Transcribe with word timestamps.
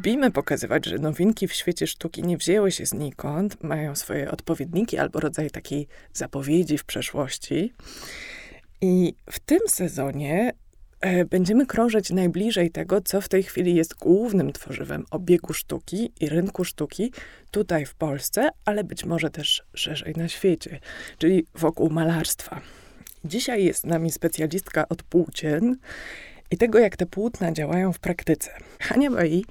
lubimy 0.00 0.30
pokazywać, 0.30 0.86
że 0.86 0.98
nowinki 0.98 1.48
w 1.48 1.52
świecie 1.52 1.86
sztuki 1.86 2.22
nie 2.22 2.36
wzięły 2.36 2.72
się 2.72 2.86
znikąd, 2.86 3.62
mają 3.62 3.94
swoje 3.94 4.30
odpowiedniki 4.30 4.98
albo 4.98 5.20
rodzaj 5.20 5.50
takiej 5.50 5.88
zapowiedzi 6.12 6.78
w 6.78 6.84
przeszłości. 6.84 7.72
I 8.80 9.14
w 9.30 9.38
tym 9.38 9.58
sezonie 9.68 10.52
e, 11.00 11.24
będziemy 11.24 11.66
krążyć 11.66 12.10
najbliżej 12.10 12.70
tego, 12.70 13.00
co 13.00 13.20
w 13.20 13.28
tej 13.28 13.42
chwili 13.42 13.74
jest 13.74 13.94
głównym 13.94 14.52
tworzywem 14.52 15.04
obiegu 15.10 15.52
sztuki 15.52 16.12
i 16.20 16.28
rynku 16.28 16.64
sztuki 16.64 17.12
tutaj 17.50 17.86
w 17.86 17.94
Polsce, 17.94 18.48
ale 18.64 18.84
być 18.84 19.04
może 19.04 19.30
też 19.30 19.62
szerzej 19.74 20.14
na 20.16 20.28
świecie, 20.28 20.80
czyli 21.18 21.46
wokół 21.54 21.90
malarstwa. 21.90 22.60
Dzisiaj 23.24 23.64
jest 23.64 23.80
z 23.80 23.86
nami 23.86 24.12
specjalistka 24.12 24.88
od 24.88 25.02
płócien 25.02 25.76
i 26.50 26.56
tego, 26.56 26.78
jak 26.78 26.96
te 26.96 27.06
płótna 27.06 27.52
działają 27.52 27.92
w 27.92 27.98
praktyce. 27.98 28.50
Hania 28.80 29.10
Bai 29.10 29.44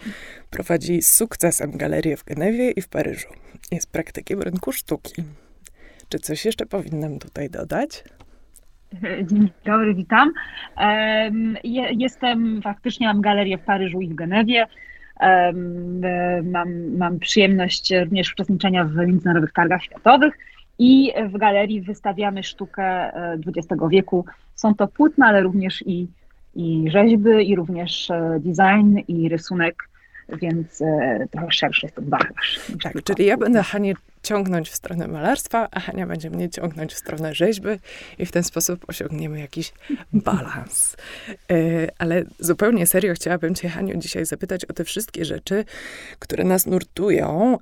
prowadzi 0.49 1.02
z 1.02 1.13
sukcesem 1.13 1.77
galerię 1.77 2.17
w 2.17 2.23
Genewie 2.23 2.72
i 2.72 2.81
w 2.81 2.89
Paryżu. 2.89 3.27
Jest 3.72 3.91
praktykiem 3.91 4.41
rynku 4.41 4.72
sztuki. 4.72 5.23
Czy 6.09 6.20
coś 6.20 6.45
jeszcze 6.45 6.66
powinnam 6.66 7.20
tutaj 7.20 7.49
dodać? 7.49 8.03
Dzień 9.23 9.52
dobry, 9.66 9.95
witam. 9.95 10.34
Jestem, 11.91 12.62
faktycznie 12.62 13.08
mam 13.08 13.22
galerię 13.22 13.58
w 13.58 13.61
Paryżu 13.61 14.02
i 14.02 14.08
w 14.08 14.16
Genewie. 14.16 14.66
Mam, 16.44 16.97
mam 16.97 17.20
przyjemność 17.20 17.94
również 17.94 18.34
uczestniczenia 18.34 18.86
w 18.86 18.95
międzynarodowych 18.95 19.53
targach 19.53 19.84
światowych 19.84 20.34
i 20.80 21.13
w 21.30 21.38
galerii 21.38 21.81
wystawiamy 21.81 22.44
sztukę 22.44 23.11
XX 23.47 23.84
e, 23.84 23.89
wieku. 23.89 24.25
Są 24.56 24.75
to 24.75 24.88
płótna, 24.88 25.28
ale 25.28 25.41
również 25.41 25.84
i, 25.86 26.08
i 26.59 26.91
rzeźby, 26.91 27.49
i 27.49 27.55
również 27.55 28.11
e, 28.11 28.39
design, 28.39 28.97
i 29.07 29.29
rysunek, 29.29 29.89
więc 30.41 30.81
e, 30.81 31.27
trochę 31.31 31.51
szerszy 31.51 31.85
jest 31.85 31.95
to 31.95 32.01
bagaż. 32.01 32.59
Tak, 32.83 33.03
czyli 33.03 33.25
ja 33.25 33.38
będę 33.38 33.63
Hanie 33.63 33.93
ciągnąć 34.23 34.70
w 34.70 34.75
stronę 34.75 35.08
malarstwa, 35.08 35.67
a 35.72 35.80
Hania 35.80 36.08
będzie 36.08 36.30
mnie 36.30 36.50
ciągnąć 36.50 36.94
w 36.94 36.98
stronę 36.98 37.36
rzeźby 37.36 37.70
i 38.17 38.25
w 38.25 38.31
ten 38.31 38.44
sposób 38.44 38.86
osiągniemy 38.88 39.39
jakiś 39.39 39.73
balans. 40.14 40.95
E, 41.52 41.56
ale 41.98 42.23
zupełnie 42.40 42.88
serio 42.88 43.14
chciałabym 43.14 43.56
cię, 43.56 43.70
Haniu, 43.70 43.97
dzisiaj 43.97 44.25
zapytać 44.25 44.66
o 44.66 44.73
te 44.73 44.84
wszystkie 44.84 45.25
rzeczy, 45.25 45.66
które 46.20 46.44
nas 46.44 46.66
nurtują, 46.66 47.58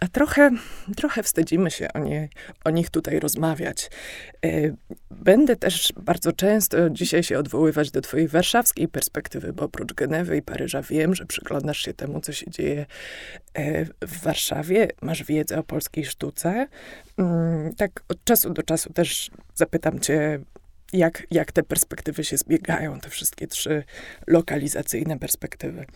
a 0.00 0.08
trochę, 0.08 0.50
trochę 0.96 1.22
wstydzimy 1.22 1.70
się 1.70 1.92
o, 1.92 1.98
nie, 1.98 2.28
o 2.64 2.70
nich 2.70 2.90
tutaj 2.90 3.20
rozmawiać. 3.20 3.90
E, 4.44 4.76
będę 5.10 5.56
też 5.56 5.92
bardzo 5.96 6.32
często 6.32 6.90
dzisiaj 6.90 7.22
się 7.22 7.38
odwoływać 7.38 7.90
do 7.90 8.00
twojej 8.00 8.28
warszawskiej 8.28 8.88
perspektywy, 8.88 9.52
bo 9.52 9.64
oprócz 9.64 9.94
Genewy 9.94 10.36
i 10.36 10.42
Paryża 10.42 10.82
wiem, 10.82 11.14
że 11.14 11.26
przyglądasz 11.26 11.78
się 11.78 11.94
temu, 11.94 12.20
co 12.20 12.32
się 12.32 12.50
dzieje 12.50 12.86
w 14.00 14.22
Warszawie, 14.22 14.88
masz 15.02 15.24
wiedzę 15.24 15.58
o 15.58 15.62
polskiej 15.62 16.04
sztuce. 16.04 16.66
Mm, 17.18 17.74
tak 17.74 18.02
od 18.08 18.24
czasu 18.24 18.52
do 18.52 18.62
czasu 18.62 18.92
też 18.92 19.30
zapytam 19.54 20.00
cię, 20.00 20.40
jak, 20.92 21.26
jak 21.30 21.52
te 21.52 21.62
perspektywy 21.62 22.24
się 22.24 22.36
zbiegają, 22.36 23.00
te 23.00 23.10
wszystkie 23.10 23.46
trzy 23.46 23.84
lokalizacyjne 24.26 25.18
perspektywy. 25.18 25.86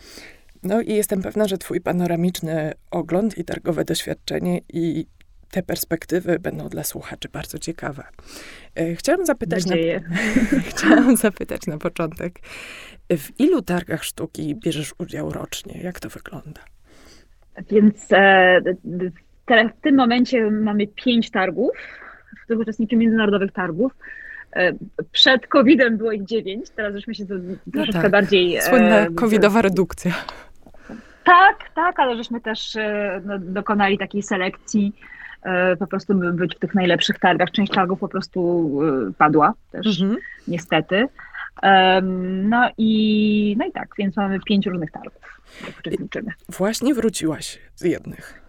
No 0.62 0.80
i 0.80 0.94
jestem 0.94 1.22
pewna, 1.22 1.48
że 1.48 1.58
twój 1.58 1.80
panoramiczny 1.80 2.72
ogląd 2.90 3.38
i 3.38 3.44
targowe 3.44 3.84
doświadczenie 3.84 4.60
i 4.72 5.06
te 5.50 5.62
perspektywy 5.62 6.38
będą 6.38 6.68
dla 6.68 6.84
słuchaczy 6.84 7.28
bardzo 7.28 7.58
ciekawe. 7.58 8.04
E, 8.74 8.94
chciałam 8.94 9.26
zapytać, 9.26 9.66
na, 9.66 9.76
chciałam 10.70 11.16
zapytać 11.16 11.66
na 11.66 11.78
początek, 11.78 12.40
w 13.10 13.40
ilu 13.40 13.62
targach 13.62 14.04
sztuki 14.04 14.54
bierzesz 14.54 14.94
udział 14.98 15.32
rocznie? 15.32 15.80
Jak 15.82 16.00
to 16.00 16.08
wygląda? 16.08 16.60
Więc 17.70 18.12
e, 18.12 18.60
w 19.48 19.80
tym 19.82 19.96
momencie 19.96 20.50
mamy 20.50 20.86
pięć 20.86 21.30
targów, 21.30 21.70
w 22.40 22.44
których 22.44 22.60
uczestniczymy 22.60 23.02
międzynarodowych 23.02 23.52
targów. 23.52 23.92
E, 24.56 24.72
przed 25.12 25.46
COVID-em 25.46 25.96
było 25.96 26.12
ich 26.12 26.24
dziewięć, 26.24 26.70
teraz 26.70 26.94
żeśmy 26.94 27.14
się 27.14 27.26
to 27.26 27.34
no 27.34 27.54
troszeczkę 27.72 28.02
tak. 28.02 28.10
bardziej... 28.10 28.56
E, 28.56 28.62
Słynna 28.62 29.06
covidowa 29.14 29.62
redukcja. 29.62 30.12
Tak, 31.24 31.56
tak, 31.74 32.00
ale 32.00 32.16
żeśmy 32.16 32.40
też 32.40 32.76
no, 33.24 33.38
dokonali 33.38 33.98
takiej 33.98 34.22
selekcji, 34.22 34.92
po 35.78 35.86
prostu 35.86 36.14
by 36.14 36.32
być 36.32 36.56
w 36.56 36.58
tych 36.58 36.74
najlepszych 36.74 37.18
targach. 37.18 37.50
Część 37.50 37.72
targów 37.72 38.00
po 38.00 38.08
prostu 38.08 38.70
padła 39.18 39.54
też, 39.72 40.00
mhm. 40.00 40.18
niestety. 40.48 41.08
No 42.42 42.70
i, 42.78 43.56
no 43.58 43.66
i 43.66 43.72
tak, 43.72 43.88
więc 43.98 44.16
mamy 44.16 44.40
pięć 44.40 44.66
różnych 44.66 44.90
targów, 44.90 45.42
w 45.44 45.76
których 45.76 46.00
uczestniczymy. 46.00 46.32
Właśnie 46.48 46.94
wróciłaś 46.94 47.58
z 47.74 47.84
jednych. 47.84 48.42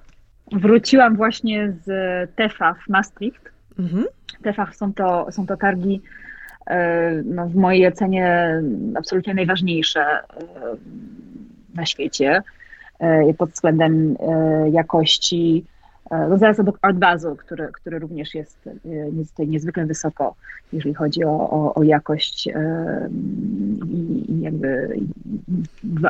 Wróciłam 0.52 1.16
właśnie 1.16 1.74
z 1.86 1.90
TEFA 2.36 2.74
w 2.74 2.90
Maastricht. 2.90 3.52
Mhm. 3.80 4.06
TEFA 4.44 4.72
są 4.74 4.94
to, 4.94 5.32
są 5.32 5.46
to 5.46 5.58
targi 5.58 6.02
e, 6.68 7.12
no, 7.26 7.48
w 7.48 7.56
mojej 7.56 7.88
ocenie 7.88 8.62
absolutnie 8.96 9.34
najważniejsze 9.34 10.02
e, 10.02 10.24
na 11.76 11.86
świecie 11.86 12.42
e, 13.00 13.34
pod 13.34 13.50
względem 13.50 14.18
jakości. 14.72 15.66
No 16.30 16.38
zaraz 16.38 16.60
obok 16.60 16.78
Art 16.82 16.98
Basel, 16.98 17.36
który, 17.36 17.68
który 17.68 18.00
również 18.00 18.36
jest 18.36 18.70
niezwykle 19.40 19.86
wysoko, 19.86 20.36
jeżeli 20.74 20.94
chodzi 20.94 21.24
o, 21.24 21.50
o, 21.50 21.74
o 21.74 21.84
jakość 21.84 22.48
i, 22.48 24.32
i 24.32 24.42
jakby 24.42 25.00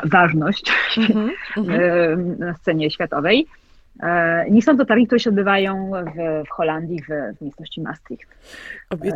ważność 0.03 0.73
mm 0.97 1.11
-hmm. 1.55 2.39
na 2.39 2.53
scenie 2.53 2.91
światowej. 2.91 3.47
E, 4.03 4.45
nie 4.51 4.61
są 4.61 4.77
to 4.77 4.85
targi, 4.85 5.07
które 5.07 5.19
się 5.19 5.29
odbywają 5.29 5.91
w, 5.91 6.47
w 6.47 6.49
Holandii, 6.49 7.01
w, 7.01 7.37
w 7.37 7.41
miejscowości 7.41 7.81
Maastricht. 7.81 8.29
Obie... 8.89 9.13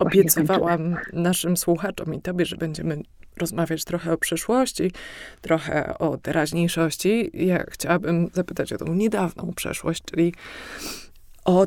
Obiecywałam 0.00 0.96
naszym 1.12 1.56
słuchaczom 1.56 2.14
i 2.14 2.20
tobie, 2.20 2.46
że 2.46 2.56
będziemy 2.56 3.02
rozmawiać 3.36 3.84
trochę 3.84 4.12
o 4.12 4.16
przyszłości, 4.16 4.92
trochę 5.40 5.98
o 5.98 6.16
teraźniejszości. 6.16 7.30
Ja 7.34 7.64
chciałabym 7.70 8.28
zapytać 8.32 8.72
o 8.72 8.78
tą 8.78 8.94
niedawną 8.94 9.52
przeszłość, 9.56 10.02
czyli 10.04 10.34
o 11.44 11.66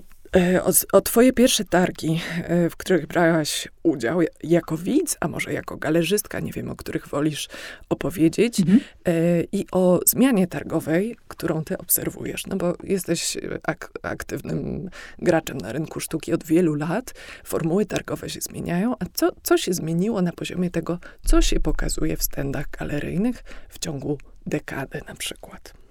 o, 0.64 0.98
o, 0.98 1.02
twoje 1.02 1.34
pierwsze 1.34 1.66
targi, 1.66 2.22
e, 2.44 2.70
w 2.70 2.76
których 2.76 3.08
brałaś 3.08 3.68
udział 3.84 4.20
jako 4.44 4.78
widz, 4.78 5.18
a 5.20 5.28
może 5.28 5.54
jako 5.54 5.78
galerzystka, 5.78 6.40
nie 6.40 6.52
wiem, 6.52 6.70
o 6.70 6.76
których 6.76 7.08
wolisz 7.08 7.50
opowiedzieć, 7.90 8.60
mhm. 8.60 8.80
E, 9.08 9.44
i 9.52 9.66
o 9.72 10.00
zmianie 10.06 10.48
targowej, 10.48 11.16
którą 11.28 11.64
ty 11.64 11.78
obserwujesz. 11.78 12.48
No 12.48 12.56
bo 12.56 12.76
jesteś 12.84 13.38
ak 13.64 13.92
aktywnym 14.02 14.90
graczem 15.20 15.58
na 15.58 15.72
rynku 15.72 16.00
sztuki 16.00 16.34
od 16.34 16.44
wielu 16.44 16.76
lat, 16.76 17.14
formuły 17.44 17.86
targowe 17.86 18.30
się 18.30 18.42
zmieniają, 18.42 18.96
a 19.00 19.06
co, 19.14 19.32
co 19.44 19.58
się 19.58 19.74
zmieniło 19.74 20.22
na 20.22 20.32
poziomie 20.32 20.70
tego, 20.70 21.00
co 21.26 21.42
się 21.42 21.60
pokazuje 21.60 22.18
w 22.18 22.24
stendach 22.24 22.70
galeryjnych 22.70 23.44
w 23.70 23.80
ciągu 23.80 24.18
dekady 24.46 25.02
na 25.08 25.16
przykład? 25.16 25.83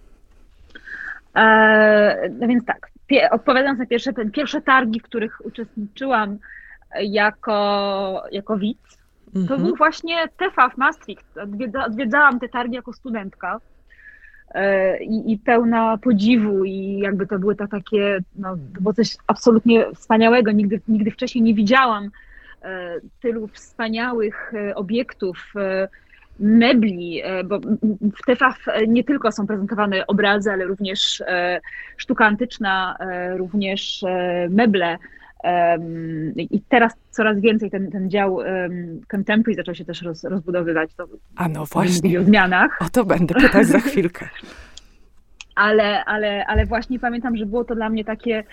E, 1.36 2.28
no 2.40 2.48
więc 2.48 2.64
tak, 2.64 2.90
odpowiadając 3.30 3.78
na 3.78 3.86
pierwsze, 3.86 4.12
pierwsze 4.32 4.62
targi, 4.62 5.00
w 5.00 5.02
których 5.02 5.46
uczestniczyłam 5.46 6.38
jako, 7.00 8.24
jako 8.32 8.58
widz, 8.58 8.98
to 9.32 9.40
mhm. 9.40 9.62
był 9.62 9.76
właśnie 9.76 10.28
TEFA 10.36 10.68
w 10.68 10.76
Maastricht. 10.76 11.38
Odwiedza, 11.38 11.84
odwiedzałam 11.84 12.40
te 12.40 12.48
targi 12.48 12.74
jako 12.74 12.92
studentka 12.92 13.60
e, 14.54 15.04
i, 15.04 15.32
i, 15.32 15.38
pełna 15.38 15.98
podziwu 15.98 16.64
i 16.64 16.98
jakby 16.98 17.26
to 17.26 17.38
były 17.38 17.56
to 17.56 17.68
takie, 17.68 18.18
no, 18.36 18.56
to 18.74 18.80
było 18.80 18.94
coś 18.94 19.16
absolutnie 19.26 19.86
wspaniałego. 19.94 20.52
Nigdy, 20.52 20.80
nigdy 20.88 21.10
wcześniej 21.10 21.42
nie 21.42 21.54
widziałam 21.54 22.10
e, 22.62 22.94
tylu 23.20 23.48
wspaniałych 23.48 24.52
obiektów, 24.74 25.54
mebli, 26.42 27.22
e, 27.24 27.44
bo 27.44 27.60
w 28.16 28.26
TEFAF 28.26 28.66
nie 28.88 29.04
tylko 29.04 29.32
są 29.32 29.46
prezentowane 29.46 30.06
obrazy, 30.06 30.50
ale 30.50 30.64
również 30.64 31.20
e, 31.26 31.60
sztuka 31.96 32.26
antyczna, 32.26 32.96
e, 33.00 33.36
również 33.36 34.04
meble. 34.50 34.98
I 36.36 36.60
teraz 36.68 36.92
coraz 37.10 37.40
więcej 37.40 37.70
ten, 37.70 37.90
ten 37.90 38.10
dział 38.10 38.38
contemporary 39.08 39.54
zaczął 39.54 39.74
się 39.74 39.84
też 39.84 40.02
roz, 40.02 40.24
rozbudowywać. 40.24 40.94
To 40.94 41.06
A 41.36 41.48
no 41.48 41.64
właśnie. 41.66 42.20
O 42.20 42.22
zmianach. 42.22 42.78
O 42.80 42.88
to 42.88 43.04
będę 43.04 43.34
pytać 43.34 43.66
za 43.66 43.78
chwilkę. 43.78 44.28
ale, 45.54 46.04
ale, 46.04 46.46
ale 46.46 46.66
właśnie 46.66 46.98
pamiętam, 46.98 47.36
że 47.36 47.46
było 47.46 47.64
to 47.64 47.74
dla 47.74 47.90
mnie 47.90 48.04
takie 48.04 48.44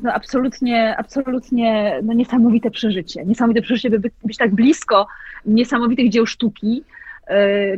no 0.00 0.12
absolutnie, 0.12 0.96
absolutnie 0.96 2.00
no 2.02 2.12
niesamowite 2.12 2.70
przeżycie. 2.70 3.24
Niesamowite 3.24 3.62
przeżycie, 3.62 3.90
by 3.90 4.10
być, 4.24 4.36
tak 4.36 4.54
blisko 4.54 5.06
niesamowitych 5.46 6.10
dzieł 6.10 6.26
sztuki, 6.26 6.84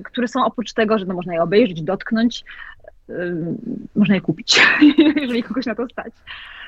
które 0.05 0.29
są 0.29 0.45
oprócz 0.45 0.73
tego, 0.73 0.99
że 0.99 1.05
no 1.05 1.15
można 1.15 1.35
je 1.35 1.43
obejrzeć, 1.43 1.83
dotknąć, 1.83 2.45
można 3.97 4.15
je 4.15 4.21
kupić, 4.21 4.61
jeżeli 5.23 5.43
kogoś 5.43 5.67
na 5.67 5.75
to 5.75 5.89
stać, 5.89 6.13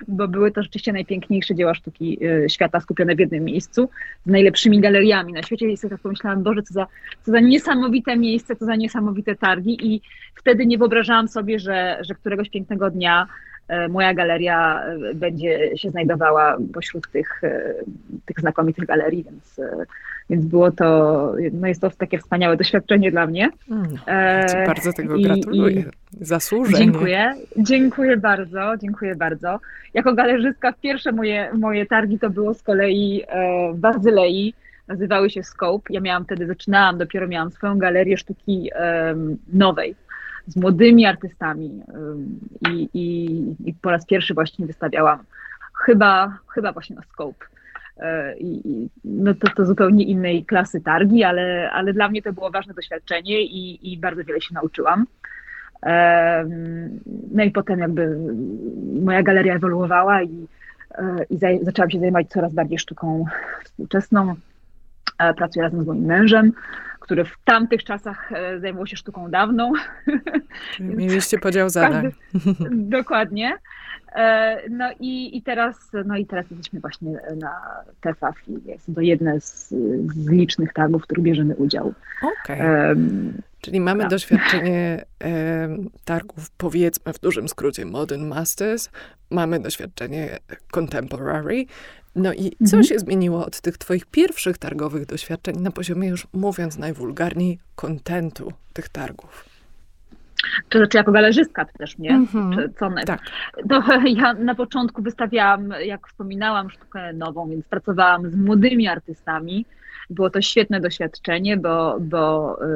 bo 0.09 0.29
były 0.29 0.51
to 0.53 0.63
rzeczywiście 0.63 0.93
najpiękniejsze 0.93 1.55
dzieła 1.55 1.75
sztuki 1.75 2.19
y, 2.27 2.51
świata 2.51 2.81
skupione 2.81 3.15
w 3.15 3.19
jednym 3.19 3.45
miejscu, 3.45 3.89
z 4.27 4.31
najlepszymi 4.31 4.81
galeriami 4.81 5.33
na 5.33 5.43
świecie. 5.43 5.69
I 5.69 5.77
sobie 5.77 5.91
tak 5.91 6.01
pomyślałam, 6.01 6.43
Boże, 6.43 6.63
co 6.63 6.75
za, 6.75 6.87
co 7.23 7.31
za 7.31 7.41
niesamowite 7.41 8.17
miejsce, 8.17 8.57
co 8.57 8.65
za 8.65 8.77
niesamowite 8.77 9.37
targi 9.37 9.95
i 9.95 10.01
wtedy 10.35 10.67
nie 10.67 10.79
wyobrażałam 10.79 11.29
sobie, 11.29 11.59
że, 11.59 11.99
że 12.01 12.15
któregoś 12.15 12.51
pięknego 12.51 12.91
dnia 12.91 13.27
y, 13.71 13.89
moja 13.89 14.15
galeria 14.15 14.83
y, 15.11 15.15
będzie 15.15 15.77
się 15.77 15.91
znajdowała 15.91 16.57
pośród 16.75 17.11
tych, 17.11 17.43
tych 18.27 18.41
znakomitych 18.41 18.87
galerii, 18.87 19.25
więc 19.25 19.61
więc 20.31 20.45
było 20.45 20.71
to, 20.71 21.33
no 21.53 21.67
jest 21.67 21.81
to 21.81 21.91
takie 21.91 22.19
wspaniałe 22.19 22.57
doświadczenie 22.57 23.11
dla 23.11 23.27
mnie. 23.27 23.51
No, 23.69 23.83
e, 24.07 24.67
bardzo 24.67 24.93
tego 24.93 25.17
I, 25.17 25.23
gratuluję. 25.23 25.85
Zasłużenie. 26.21 26.79
Dziękuję, 26.79 27.35
dziękuję 27.57 28.17
bardzo, 28.17 28.73
dziękuję 28.83 29.15
bardzo. 29.15 29.61
Jako 29.95 30.15
galerzystka 30.15 30.73
pierwsze 30.73 31.13
moje, 31.13 31.51
moje 31.55 31.87
targi 31.87 32.19
to 32.19 32.31
było 32.31 32.55
z 32.55 32.63
kolei 32.63 33.23
e, 33.29 33.73
w 33.73 33.79
Bazylei, 33.79 34.55
nazywały 34.89 35.31
się 35.31 35.43
Scope. 35.43 35.93
Ja 35.93 36.01
miałam 36.01 36.25
wtedy, 36.25 36.47
zaczynałam, 36.47 36.99
dopiero 36.99 37.29
miałam 37.29 37.51
swoją 37.51 37.79
galerię 37.79 38.17
sztuki 38.17 38.71
nowej 39.53 39.95
z 40.47 40.57
młodymi 40.57 41.07
artystami 41.07 41.83
i, 42.71 42.89
i, 42.95 43.39
i 43.65 43.75
po 43.75 43.91
raz 43.91 44.07
pierwszy 44.07 44.35
właśnie 44.35 44.67
wystawiałam 44.67 45.19
chyba, 45.85 46.39
chyba 46.55 46.73
właśnie 46.73 46.97
na 46.97 47.03
Scope. 47.03 47.47
E, 47.99 48.35
I, 48.39 48.89
no 49.05 49.35
to, 49.35 49.49
to 49.57 49.67
zupełnie 49.67 50.05
innej 50.05 50.45
klasy 50.45 50.81
targi, 50.81 51.25
ale, 51.25 51.71
ale 51.71 51.93
dla 51.93 52.09
mnie 52.09 52.23
to 52.23 52.33
było 52.33 52.51
ważne 52.51 52.75
doświadczenie 52.75 53.43
i, 53.43 53.93
i 53.93 53.99
bardzo 53.99 54.25
wiele 54.25 54.41
się 54.41 54.55
nauczyłam. 54.55 55.07
No 57.31 57.45
i 57.45 57.51
potem 57.51 57.79
jakby 57.79 58.19
moja 59.03 59.23
galeria 59.23 59.55
ewoluowała 59.55 60.23
i, 60.23 60.47
e, 60.95 61.25
i 61.31 61.39
zaj, 61.39 61.59
zaczęłam 61.63 61.91
się 61.91 62.01
zajmować 62.01 62.29
coraz 62.29 62.55
bardziej 62.55 62.79
sztuką 62.79 63.25
współczesną. 63.65 64.35
E, 65.19 65.35
pracuję 65.35 65.63
razem 65.63 65.85
z 65.85 65.87
moim 65.87 66.05
mężem, 66.05 66.53
który 67.01 67.25
w 67.25 67.39
tamtych 67.45 67.85
czasach 67.85 68.31
zajmował 68.61 68.87
się 68.87 68.97
sztuką 68.97 69.31
dawną. 69.31 69.73
Mieliście 70.81 71.39
podział 71.39 71.71
zadań. 71.79 72.13
Każdy, 72.33 72.69
dokładnie. 72.99 73.59
E, 74.19 74.63
no 74.71 74.91
i, 75.01 75.37
i, 75.37 75.43
teraz, 75.43 75.77
no 76.05 76.17
i 76.17 76.27
teraz 76.27 76.51
jesteśmy 76.51 76.81
właśnie 76.81 77.21
na 77.37 77.61
TEFAF 78.01 78.49
i 78.49 78.69
jest 78.69 78.95
to 78.95 79.01
jedne 79.01 79.41
z, 79.41 79.69
z 80.15 80.29
licznych 80.29 80.73
targów, 80.73 81.03
w 81.03 81.05
których 81.05 81.25
bierzemy 81.25 81.57
udział. 81.57 81.95
Okej. 82.43 82.61
Okay. 82.61 82.89
Um, 82.89 83.43
Czyli 83.61 83.81
mamy 83.81 84.01
tak. 84.01 84.11
doświadczenie 84.11 85.05
targów, 86.05 86.51
powiedzmy 86.51 87.13
w 87.13 87.21
dużym 87.21 87.49
skrócie 87.49 87.85
Modern 87.85 88.27
Masters, 88.27 88.91
mamy 89.31 89.61
doświadczenie 89.61 90.39
Contemporary. 90.71 91.65
No 92.15 92.33
i 92.33 92.51
co 92.51 92.77
mhm. 92.77 92.85
się 92.85 92.99
zmieniło 92.99 93.47
od 93.47 93.61
tych 93.61 93.79
twoich 93.79 94.07
pierwszych 94.07 94.59
targowych 94.59 95.07
doświadczeń 95.07 95.57
na 95.57 95.71
poziomie 95.71 96.09
już, 96.09 96.27
mówiąc 96.33 96.79
najwulgarniej, 96.79 97.59
kontentu 97.77 98.53
tych 98.73 98.89
targów? 98.89 99.58
Czy, 100.69 100.87
czy 100.87 100.97
jako 100.97 101.13
galerzystka 101.13 101.65
też, 101.65 101.99
nie? 101.99 102.11
Mm-hmm. 102.11 102.55
Czy 102.55 102.73
co 102.79 102.91
tak. 103.07 103.21
To 103.69 103.83
ja 104.17 104.35
na 104.35 104.55
początku 104.55 105.03
wystawiałam, 105.03 105.75
jak 105.85 106.09
wspominałam, 106.09 106.71
sztukę 106.71 107.13
nową, 107.13 107.49
więc 107.49 107.67
pracowałam 107.67 108.31
z 108.31 108.37
młodymi 108.37 108.89
artystami. 108.89 109.67
Było 110.11 110.31
to 110.31 110.43
świetne 110.43 110.81
doświadczenie, 110.81 111.57
bo, 111.57 111.97
bo 112.01 112.57
y, 112.63 112.67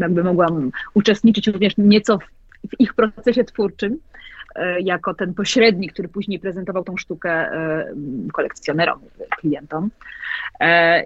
jakby 0.00 0.24
mogłam 0.24 0.70
uczestniczyć 0.94 1.46
również 1.46 1.76
nieco 1.78 2.18
w, 2.18 2.22
w 2.68 2.80
ich 2.80 2.94
procesie 2.94 3.44
twórczym 3.44 3.92
y, 3.92 4.80
jako 4.80 5.14
ten 5.14 5.34
pośrednik, 5.34 5.92
który 5.92 6.08
później 6.08 6.38
prezentował 6.38 6.84
tą 6.84 6.96
sztukę 6.96 7.52
y, 7.52 8.32
kolekcjonerom, 8.32 9.00
klientom. 9.38 9.90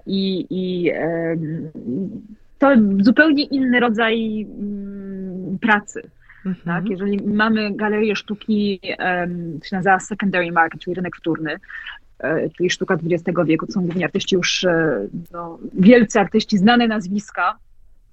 I, 0.07 0.47
i 0.51 0.93
to 2.59 2.71
zupełnie 3.01 3.45
inny 3.45 3.81
rodzaj 3.81 4.47
mm, 4.59 5.59
pracy. 5.59 6.03
Mhm. 6.47 6.65
Tak? 6.65 6.91
Jeżeli 6.91 7.27
mamy 7.27 7.77
galerię 7.77 8.17
sztuki, 8.17 8.81
um, 8.99 9.61
to 9.61 9.67
się 9.67 9.77
nazywa 9.77 10.01
secondary 10.01 10.53
market, 10.53 10.81
czyli 10.81 10.95
rynek 10.95 11.17
wtórny, 11.17 11.57
e, 12.19 12.51
czyli 12.51 12.71
sztuka 12.71 12.95
XX 12.95 13.39
wieku, 13.47 13.67
to 13.67 13.73
są 13.73 13.81
głównie 13.81 14.05
artyści 14.05 14.37
już, 14.37 14.65
e, 14.65 15.07
no, 15.33 15.59
wielcy 15.75 16.21
artyści, 16.21 16.59
znane 16.59 16.89
nazwiska, 16.89 17.59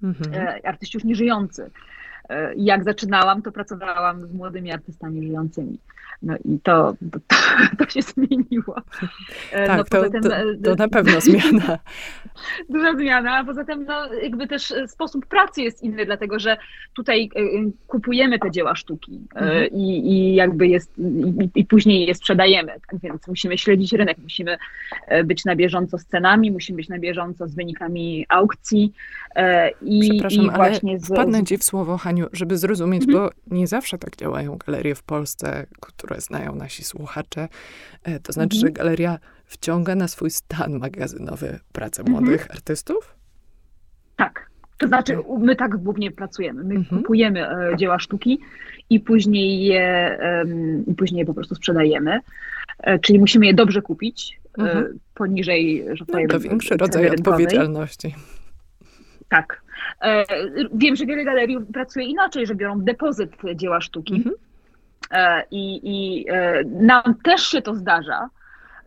mhm. 0.02 0.34
E, 0.34 0.66
artyści 0.66 0.96
już 0.96 1.04
nieżyjący. 1.04 1.70
Jak 2.56 2.84
zaczynałam, 2.84 3.42
to 3.42 3.52
pracowałam 3.52 4.26
z 4.26 4.32
młodymi 4.32 4.72
artystami 4.72 5.26
żyjącymi. 5.26 5.78
No 6.24 6.34
i 6.44 6.60
to, 6.62 6.94
to, 7.12 7.18
to 7.84 7.90
się 7.90 8.02
zmieniło. 8.02 8.76
E, 9.52 9.66
tak, 9.66 9.78
no, 9.78 9.84
to, 9.84 10.10
tym, 10.10 10.22
to, 10.22 10.30
to, 10.64 10.74
na 10.74 10.88
pewno 10.88 11.20
zmiana. 11.20 11.78
Duża 12.70 12.96
zmiana, 12.96 13.36
a 13.36 13.44
poza 13.44 13.64
tym 13.64 13.84
no, 13.84 14.14
jakby 14.14 14.46
też 14.46 14.70
e, 14.70 14.88
sposób 14.88 15.26
pracy 15.26 15.62
jest 15.62 15.82
inny, 15.82 16.06
dlatego 16.06 16.38
że 16.38 16.56
tutaj 16.94 17.30
e, 17.36 17.40
kupujemy 17.86 18.38
te 18.38 18.50
dzieła 18.50 18.74
sztuki 18.74 19.20
mhm. 19.34 19.66
i, 19.72 20.12
i 20.12 20.34
jakby 20.34 20.66
jest, 20.66 20.98
i, 20.98 21.60
i, 21.60 21.64
później 21.64 22.06
je 22.06 22.14
sprzedajemy, 22.14 22.72
tak? 22.72 23.00
więc 23.00 23.28
musimy 23.28 23.58
śledzić 23.58 23.92
rynek, 23.92 24.18
musimy 24.22 24.58
być 25.24 25.44
na 25.44 25.56
bieżąco 25.56 25.98
z 25.98 26.04
cenami, 26.04 26.50
musimy 26.50 26.76
być 26.76 26.88
na 26.88 26.98
bieżąco 26.98 27.48
z 27.48 27.54
wynikami 27.54 28.26
aukcji 28.28 28.92
i, 29.82 30.10
Przepraszam, 30.10 30.44
i 30.44 30.50
właśnie 30.50 30.90
ale 30.90 31.00
z... 31.00 31.06
wpadnę 31.06 31.44
ci 31.44 31.58
w 31.58 31.64
słowo, 31.64 31.98
Haniu, 31.98 32.26
żeby 32.32 32.58
zrozumieć, 32.58 33.02
mhm. 33.02 33.18
bo 33.18 33.56
nie 33.56 33.66
zawsze 33.66 33.98
tak 33.98 34.16
działają 34.16 34.58
galerie 34.66 34.94
w 34.94 35.02
Polsce, 35.02 35.66
które 35.80 36.13
które 36.14 36.20
znają 36.20 36.54
nasi 36.54 36.84
słuchacze. 36.84 37.48
E, 38.04 38.20
to 38.20 38.32
znaczy, 38.32 38.56
mhm. 38.56 38.60
że 38.60 38.72
galeria 38.72 39.18
wciąga 39.44 39.94
na 39.94 40.08
swój 40.08 40.30
stan 40.30 40.78
magazynowy 40.78 41.58
pracę 41.72 42.02
mhm. 42.02 42.24
młodych 42.24 42.50
artystów? 42.50 43.14
Tak. 44.16 44.50
To 44.78 44.86
znaczy, 44.86 45.18
my 45.38 45.56
tak 45.56 45.76
głównie 45.76 46.10
pracujemy. 46.10 46.64
My 46.64 46.74
mhm. 46.74 47.02
kupujemy 47.02 47.48
e, 47.48 47.76
dzieła 47.76 47.98
sztuki 47.98 48.40
i 48.90 49.00
później 49.00 49.64
je, 49.64 50.18
um, 50.44 50.94
później 50.96 51.18
je 51.18 51.26
po 51.26 51.34
prostu 51.34 51.54
sprzedajemy. 51.54 52.20
E, 52.78 52.98
czyli 52.98 53.18
musimy 53.18 53.46
je 53.46 53.54
dobrze 53.54 53.82
kupić, 53.82 54.40
mhm. 54.58 54.98
poniżej, 55.14 55.84
że 55.92 56.04
no, 56.08 56.18
To 56.28 56.40
większy 56.40 56.76
rodzaj 56.76 57.10
odpowiedzialności. 57.10 58.14
Tak. 59.28 59.64
Wiem, 60.74 60.96
że 60.96 61.06
wiele 61.06 61.24
galerii 61.24 61.58
pracuje 61.72 62.06
inaczej, 62.06 62.46
że 62.46 62.54
biorą 62.54 62.80
depozyt 62.80 63.30
dzieła 63.54 63.80
sztuki. 63.80 64.14
Mhm. 64.14 64.34
E, 65.10 65.42
I, 65.50 65.80
i 65.82 66.24
e, 66.30 66.64
nam 66.64 67.14
też 67.22 67.42
się 67.42 67.62
to 67.62 67.74
zdarza, 67.74 68.28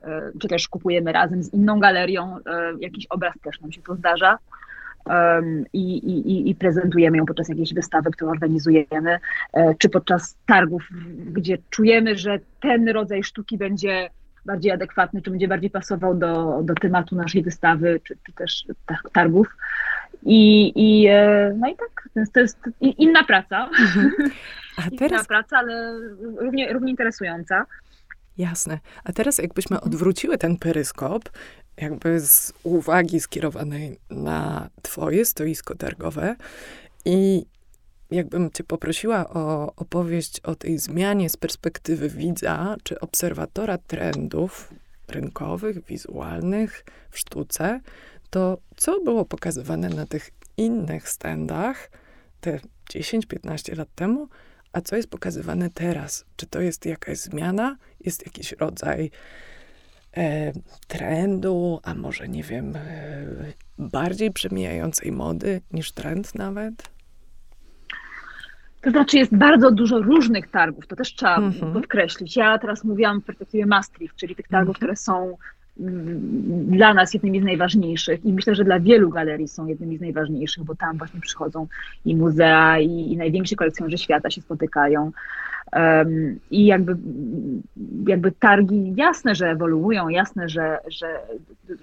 e, 0.04 0.32
czy 0.40 0.48
też 0.48 0.68
kupujemy 0.68 1.12
razem 1.12 1.44
z 1.44 1.54
inną 1.54 1.80
galerią 1.80 2.38
jakiś 2.80 3.06
obraz, 3.06 3.34
też 3.44 3.62
nam 3.62 3.72
się 3.72 3.82
to 3.82 3.96
zdarza. 3.96 4.38
I, 5.74 5.98
i, 5.98 6.50
i 6.50 6.56
prezentujemy 6.56 7.18
ją 7.18 7.26
podczas 7.26 7.50
jakiejś 7.50 7.74
wystawy, 7.74 8.12
którą 8.12 8.32
organizujemy, 8.32 9.20
czy 9.78 9.90
podczas 9.90 10.38
targów, 10.46 10.84
gdzie 11.32 11.58
czujemy, 11.70 12.16
że 12.16 12.40
ten 12.62 12.90
rodzaj 12.90 13.24
sztuki 13.24 13.58
będzie 13.58 14.10
bardziej 14.46 14.72
adekwatny, 14.72 15.22
czy 15.22 15.30
będzie 15.32 15.48
bardziej 15.48 15.70
pasował 15.70 16.16
do, 16.16 16.62
do 16.64 16.74
tematu 16.74 17.16
naszej 17.16 17.44
wystawy, 17.44 18.00
czy, 18.04 18.18
czy 18.26 18.34
też 18.34 18.66
targów. 19.14 19.48
I, 20.24 20.72
i, 20.76 21.08
no 21.56 21.70
i 21.70 21.76
tak, 21.76 22.10
to 22.34 22.40
jest 22.40 22.60
inna 22.82 23.24
praca. 23.24 23.70
Mhm. 23.80 24.12
A 24.78 24.82
teraz... 25.00 25.12
Inna 25.12 25.24
praca, 25.24 25.58
ale 25.58 26.00
równie, 26.42 26.74
równie 26.74 26.92
interesująca. 26.92 27.66
Jasne. 28.38 28.80
A 29.04 29.12
teraz 29.14 29.38
jakbyśmy 29.38 29.82
odwróciły 29.82 30.38
ten 30.38 30.58
peryskop, 30.58 31.30
jakby 31.78 32.20
z 32.20 32.54
uwagi 32.64 33.20
skierowanej 33.20 34.00
na 34.10 34.70
twoje 34.82 35.26
stoisko 35.26 35.76
targowe 35.76 36.36
i 37.06 37.46
jakbym 38.12 38.52
cię 38.52 38.64
poprosiła 38.64 39.30
o 39.30 39.74
opowieść 39.76 40.40
o 40.40 40.56
tej 40.56 40.78
zmianie 40.78 41.30
z 41.30 41.38
perspektywy 41.38 42.10
widza 42.10 42.76
czy 42.84 43.00
obserwatora 43.00 43.78
trendów 43.78 44.74
rynkowych, 45.08 45.86
wizualnych 45.86 46.86
w 47.10 47.20
sztuce, 47.20 47.80
to 48.30 48.58
co 48.76 49.00
było 49.00 49.26
pokazywane 49.26 49.90
na 49.90 50.06
tych 50.06 50.30
innych 50.58 51.10
standach 51.10 51.90
te 52.42 52.60
10-15 52.94 53.78
lat 53.78 53.88
temu, 53.96 54.28
a 54.74 54.82
co 54.82 54.96
jest 54.96 55.10
pokazywane 55.10 55.70
teraz? 55.70 56.26
Czy 56.36 56.46
to 56.46 56.62
jest 56.62 56.86
jakaś 56.86 57.18
zmiana? 57.18 57.78
Jest 58.00 58.26
jakiś 58.26 58.52
rodzaj 58.52 59.12
e, 60.18 60.52
trendu, 60.88 61.80
a 61.84 61.94
może 61.94 62.28
nie 62.28 62.44
wiem, 62.44 62.76
e, 62.76 63.26
bardziej 63.78 64.32
przemijającej 64.32 65.12
mody 65.12 65.62
niż 65.72 65.92
trend 65.92 66.36
nawet? 66.36 66.90
To 68.82 68.92
znaczy 68.92 69.18
jest 69.18 69.36
bardzo 69.36 69.72
dużo 69.72 70.00
różnych 70.00 70.52
targów, 70.52 70.88
to 70.88 70.96
też 70.96 71.16
trzeba 71.16 71.38
mm 71.38 71.52
-hmm. 71.52 71.74
podkreślić. 71.74 72.36
Ja 72.36 72.58
teraz 72.58 72.84
mówiłam 72.84 73.22
w 73.22 73.26
perspektywie 73.26 73.66
Maastricht, 73.66 74.16
czyli 74.16 74.36
tych 74.36 74.48
targów, 74.48 74.68
mm 74.68 74.74
-hmm. 74.76 74.78
które 74.78 74.96
są 74.96 75.38
dla 75.80 76.94
nas 76.94 77.14
jednymi 77.14 77.42
z 77.42 77.44
najważniejszych 77.44 78.26
i 78.26 78.34
myślę, 78.34 78.56
że 78.56 78.64
dla 78.64 78.80
wielu 78.80 79.10
galerii 79.10 79.48
są 79.48 79.66
jednymi 79.66 79.98
z 79.98 80.02
najważniejszych, 80.02 80.64
bo 80.64 80.76
tam 80.76 80.98
właśnie 80.98 81.22
przychodzą 81.22 81.68
i 82.06 82.16
muzea, 82.16 82.80
i, 82.80 83.12
i 83.12 83.18
najwięksi 83.18 83.56
kolekcjonerzy 83.56 83.98
świata 83.98 84.30
się 84.30 84.42
spotykają. 84.42 85.12
Um, 85.74 86.40
I 86.52 86.66
jakby, 86.66 86.98
jakby 88.08 88.32
targi 88.32 88.94
jasne, 88.96 89.36
że 89.36 89.50
ewoluują, 89.50 90.10
jasne, 90.10 90.50
że, 90.50 90.80
że 90.88 91.20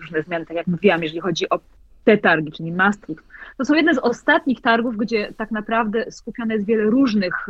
różne 0.01 0.23
zmiany, 0.23 0.47
tak 0.47 0.57
jak 0.57 0.67
mówiłam, 0.67 1.03
jeżeli 1.03 1.21
chodzi 1.21 1.49
o 1.51 1.61
te 2.05 2.19
targi, 2.19 2.53
czyli 2.53 2.73
Maastricht, 2.73 3.25
to 3.59 3.65
są 3.65 3.75
jedne 3.75 3.95
z 3.95 3.99
ostatnich 3.99 4.61
targów, 4.61 4.97
gdzie 4.97 5.33
tak 5.37 5.51
naprawdę 5.51 6.11
skupione 6.11 6.55
jest 6.55 6.67
wiele 6.67 6.85
różnych, 6.85 7.47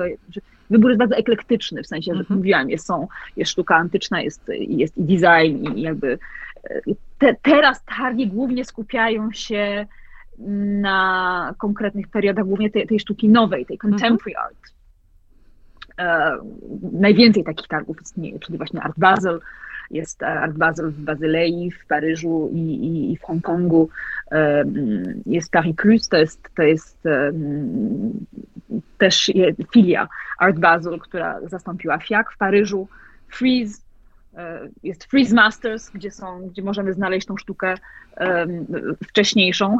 wybór 0.71 0.90
jest 0.90 0.99
bardzo 0.99 1.16
eklektyczny, 1.16 1.83
w 1.83 1.87
sensie, 1.87 2.14
że 2.14 2.23
-hmm. 2.23 2.37
mówiłam, 2.37 2.71
jest, 2.71 2.87
są, 2.87 3.09
jest 3.37 3.50
sztuka 3.50 3.76
antyczna, 3.76 4.23
jest, 4.23 4.50
jest 4.59 4.99
i 4.99 5.04
design 5.04 5.75
i 5.76 5.83
jakby 5.83 6.18
te, 7.18 7.35
teraz 7.42 7.85
targi 7.85 8.26
głównie 8.26 8.64
skupiają 8.64 9.33
się 9.33 9.87
na 10.83 11.54
konkretnych 11.59 12.09
periodach, 12.09 12.44
głównie 12.44 12.71
tej, 12.71 12.87
tej 12.87 13.00
sztuki 13.00 13.28
nowej, 13.28 13.66
tej 13.66 13.78
contemporary 13.78 14.35
mm 14.37 14.42
-hmm. 14.42 14.47
art. 14.47 14.75
E, 15.99 16.38
najwięcej 16.92 17.44
takich 17.44 17.68
targów 17.68 18.02
istnieje, 18.02 18.38
czyli 18.38 18.59
właśnie 18.59 18.83
Art 18.83 18.99
Basel, 18.99 19.40
jest 19.90 20.22
Art 20.22 20.56
Basel 20.56 20.90
w 20.90 21.00
Bazylei, 21.00 21.70
w 21.70 21.86
Paryżu 21.86 22.50
i, 22.52 22.58
i, 22.58 23.12
i 23.12 23.16
w 23.16 23.22
Hongkongu. 23.22 23.88
E, 24.32 24.64
jest 25.26 25.50
Paris 25.50 25.76
Plus, 25.76 26.08
to 26.08 26.16
jest, 26.16 26.48
to 26.56 26.62
jest 26.62 27.06
e, 27.06 27.32
też 28.98 29.30
filia 29.72 30.08
Art 30.38 30.58
Basel, 30.58 30.98
która 30.98 31.40
zastąpiła 31.48 31.98
FIAC 31.98 32.26
w 32.34 32.38
Paryżu. 32.38 32.88
Freeze, 33.28 33.82
e, 34.36 34.68
jest 34.82 35.04
Freeze 35.04 35.34
Masters, 35.34 35.90
gdzie, 35.90 36.10
są, 36.10 36.48
gdzie 36.48 36.62
możemy 36.62 36.92
znaleźć 36.92 37.26
tą 37.26 37.36
sztukę 37.36 37.74
um, 38.20 38.66
wcześniejszą, 39.08 39.78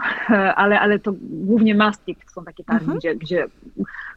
ale, 0.56 0.80
ale 0.80 0.99
to 0.99 1.12
głównie 1.20 1.75
Maastricht 1.75 2.30
są 2.30 2.44
takie 2.44 2.64
targi, 2.64 2.84
mhm. 2.84 2.99
gdzie, 2.99 3.16
gdzie 3.16 3.46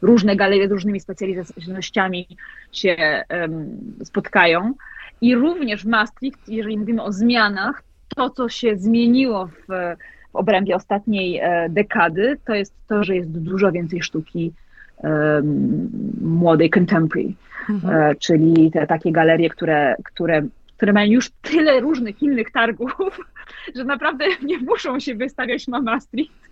różne 0.02 0.36
galerie 0.36 0.68
z 0.68 0.72
różnymi 0.72 1.00
specjalnościami 1.00 2.36
się 2.72 3.24
um, 3.30 3.80
spotkają. 4.04 4.74
I 5.20 5.34
również 5.34 5.84
w 5.84 5.86
Maastricht, 5.86 6.48
jeżeli 6.48 6.78
mówimy 6.78 7.02
o 7.02 7.12
zmianach, 7.12 7.82
to, 8.16 8.30
co 8.30 8.48
się 8.48 8.76
zmieniło 8.76 9.46
w, 9.46 9.96
w 10.32 10.36
obrębie 10.36 10.76
ostatniej 10.76 11.38
e, 11.38 11.68
dekady, 11.68 12.36
to 12.44 12.54
jest 12.54 12.74
to, 12.88 13.04
że 13.04 13.16
jest 13.16 13.30
dużo 13.30 13.72
więcej 13.72 14.02
sztuki 14.02 14.52
um, 14.96 15.90
młodej, 16.20 16.70
contemporary, 16.70 17.32
mhm. 17.70 18.10
e, 18.10 18.14
czyli 18.14 18.70
te 18.70 18.86
takie 18.86 19.12
galerie, 19.12 19.50
które, 19.50 19.96
które, 20.04 20.42
które 20.76 20.92
mają 20.92 21.10
już 21.10 21.30
tyle 21.30 21.80
różnych 21.80 22.22
innych 22.22 22.50
targów, 22.52 23.20
że 23.76 23.84
naprawdę 23.84 24.24
nie 24.42 24.58
muszą 24.58 25.00
się 25.00 25.14
wystawiać 25.14 25.68
na 25.68 25.80
Maastricht, 25.80 26.50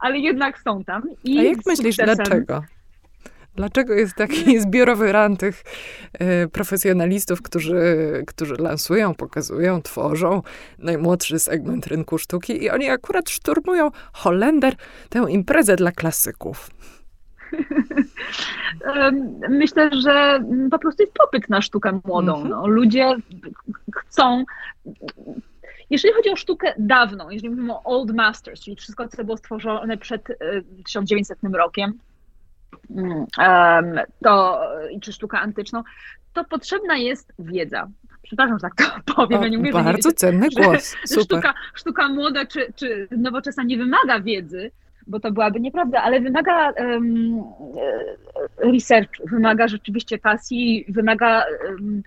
ale 0.00 0.18
jednak 0.18 0.58
są 0.58 0.84
tam. 0.84 1.02
I 1.24 1.38
A 1.38 1.42
jak 1.42 1.58
myślisz, 1.66 1.96
dlaczego? 1.96 2.62
Dlaczego 3.58 3.94
jest 3.94 4.14
taki 4.14 4.60
zbiorowy 4.60 5.12
ran 5.12 5.36
tych 5.36 5.64
y, 6.44 6.48
profesjonalistów, 6.48 7.42
którzy, 7.42 7.82
którzy 8.26 8.54
lansują, 8.54 9.14
pokazują, 9.14 9.82
tworzą 9.82 10.42
najmłodszy 10.78 11.38
segment 11.38 11.86
rynku 11.86 12.18
sztuki 12.18 12.64
i 12.64 12.70
oni 12.70 12.90
akurat 12.90 13.30
szturmują 13.30 13.90
Holender, 14.12 14.74
tę 15.08 15.26
imprezę 15.28 15.76
dla 15.76 15.92
klasyków? 15.92 16.70
Myślę, 19.48 19.90
że 20.02 20.44
po 20.70 20.78
prostu 20.78 21.02
jest 21.02 21.14
popyt 21.14 21.48
na 21.48 21.62
sztukę 21.62 22.00
młodą. 22.04 22.34
Mhm. 22.34 22.50
No, 22.50 22.66
ludzie 22.66 23.16
chcą 23.96 24.44
jeżeli 25.90 26.14
chodzi 26.14 26.30
o 26.30 26.36
sztukę 26.36 26.74
dawną, 26.78 27.30
jeżeli 27.30 27.50
mówimy 27.50 27.72
o 27.72 27.82
Old 27.84 28.14
Masters, 28.14 28.60
czyli 28.60 28.76
wszystko, 28.76 29.08
co 29.08 29.24
było 29.24 29.36
stworzone 29.36 29.98
przed 29.98 30.28
1900 30.84 31.44
y, 31.44 31.48
rokiem, 31.48 31.98
to, 34.24 34.60
czy 35.00 35.12
sztukę 35.12 35.38
antyczną, 35.38 35.82
to 36.32 36.44
potrzebna 36.44 36.96
jest 36.96 37.32
wiedza. 37.38 37.88
Przepraszam, 38.22 38.58
że 38.58 38.62
tak 38.62 38.74
to 38.74 38.84
powiem. 39.14 39.40
O, 39.40 39.42
ja 39.42 39.48
nie 39.48 39.58
mówię, 39.58 39.72
bardzo 39.72 40.08
nie, 40.08 40.14
cenny 40.14 40.48
głos. 40.56 40.96
Super. 41.04 41.24
Sztuka, 41.24 41.54
sztuka 41.74 42.08
młoda 42.08 42.46
czy, 42.46 42.72
czy 42.76 43.08
nowoczesna 43.10 43.62
nie 43.62 43.78
wymaga 43.78 44.20
wiedzy, 44.20 44.70
bo 45.06 45.20
to 45.20 45.32
byłaby 45.32 45.60
nieprawda, 45.60 46.02
ale 46.02 46.20
wymaga 46.20 46.70
um, 46.70 47.42
research, 48.58 49.10
wymaga 49.24 49.68
rzeczywiście 49.68 50.18
pasji, 50.18 50.84
wymaga 50.88 51.44
um, 51.68 52.02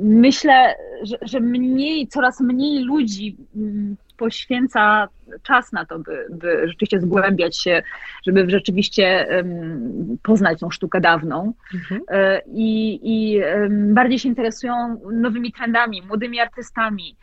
myślę, 0.00 0.74
że, 1.02 1.16
że 1.22 1.40
mniej, 1.40 2.08
coraz 2.08 2.40
mniej 2.40 2.84
ludzi 2.84 3.36
um, 3.56 3.96
poświęca 4.16 5.08
czas 5.42 5.72
na 5.72 5.86
to, 5.86 5.98
by, 5.98 6.26
by 6.30 6.68
rzeczywiście 6.68 7.00
zgłębiać 7.00 7.58
się, 7.58 7.82
żeby 8.26 8.50
rzeczywiście 8.50 9.28
um, 9.36 10.18
poznać 10.22 10.60
tą 10.60 10.70
sztukę 10.70 11.00
dawną. 11.00 11.52
Mhm. 11.74 12.00
E, 12.08 12.40
I, 12.46 13.00
i 13.02 13.40
um, 13.44 13.94
bardziej 13.94 14.18
się 14.18 14.28
interesują 14.28 15.00
nowymi 15.12 15.52
trendami, 15.52 16.02
młodymi 16.02 16.40
artystami. 16.40 17.16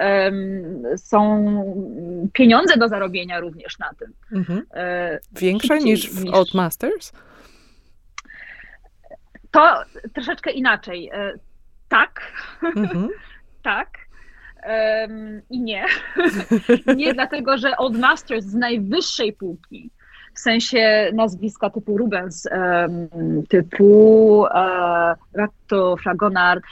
Um, 0.00 0.82
są 0.96 2.30
pieniądze 2.32 2.76
do 2.76 2.88
zarobienia 2.88 3.40
również 3.40 3.78
na 3.78 3.90
tym. 3.98 4.12
Mhm. 4.32 4.62
E, 4.74 5.18
Większe 5.32 5.78
niż 5.78 6.10
w. 6.10 6.34
Old 6.34 6.54
Masters? 6.54 7.12
To 9.50 9.82
troszeczkę 10.14 10.50
inaczej. 10.50 11.10
E, 11.12 11.32
tak. 11.88 12.20
Mhm. 12.76 13.08
tak. 13.62 14.07
Um, 14.66 15.42
I 15.50 15.60
nie. 15.60 15.84
nie 16.96 17.14
dlatego, 17.14 17.58
że 17.58 17.76
Old 17.76 17.98
Masters 17.98 18.44
z 18.44 18.54
najwyższej 18.54 19.32
półki, 19.32 19.90
w 20.34 20.38
sensie 20.38 21.10
nazwiska 21.14 21.70
typu 21.70 21.98
Rubens, 21.98 22.48
um, 22.52 23.08
typu 23.48 24.40
uh, 24.40 25.16
Ratto, 25.34 25.96
Fragonard, 25.96 26.64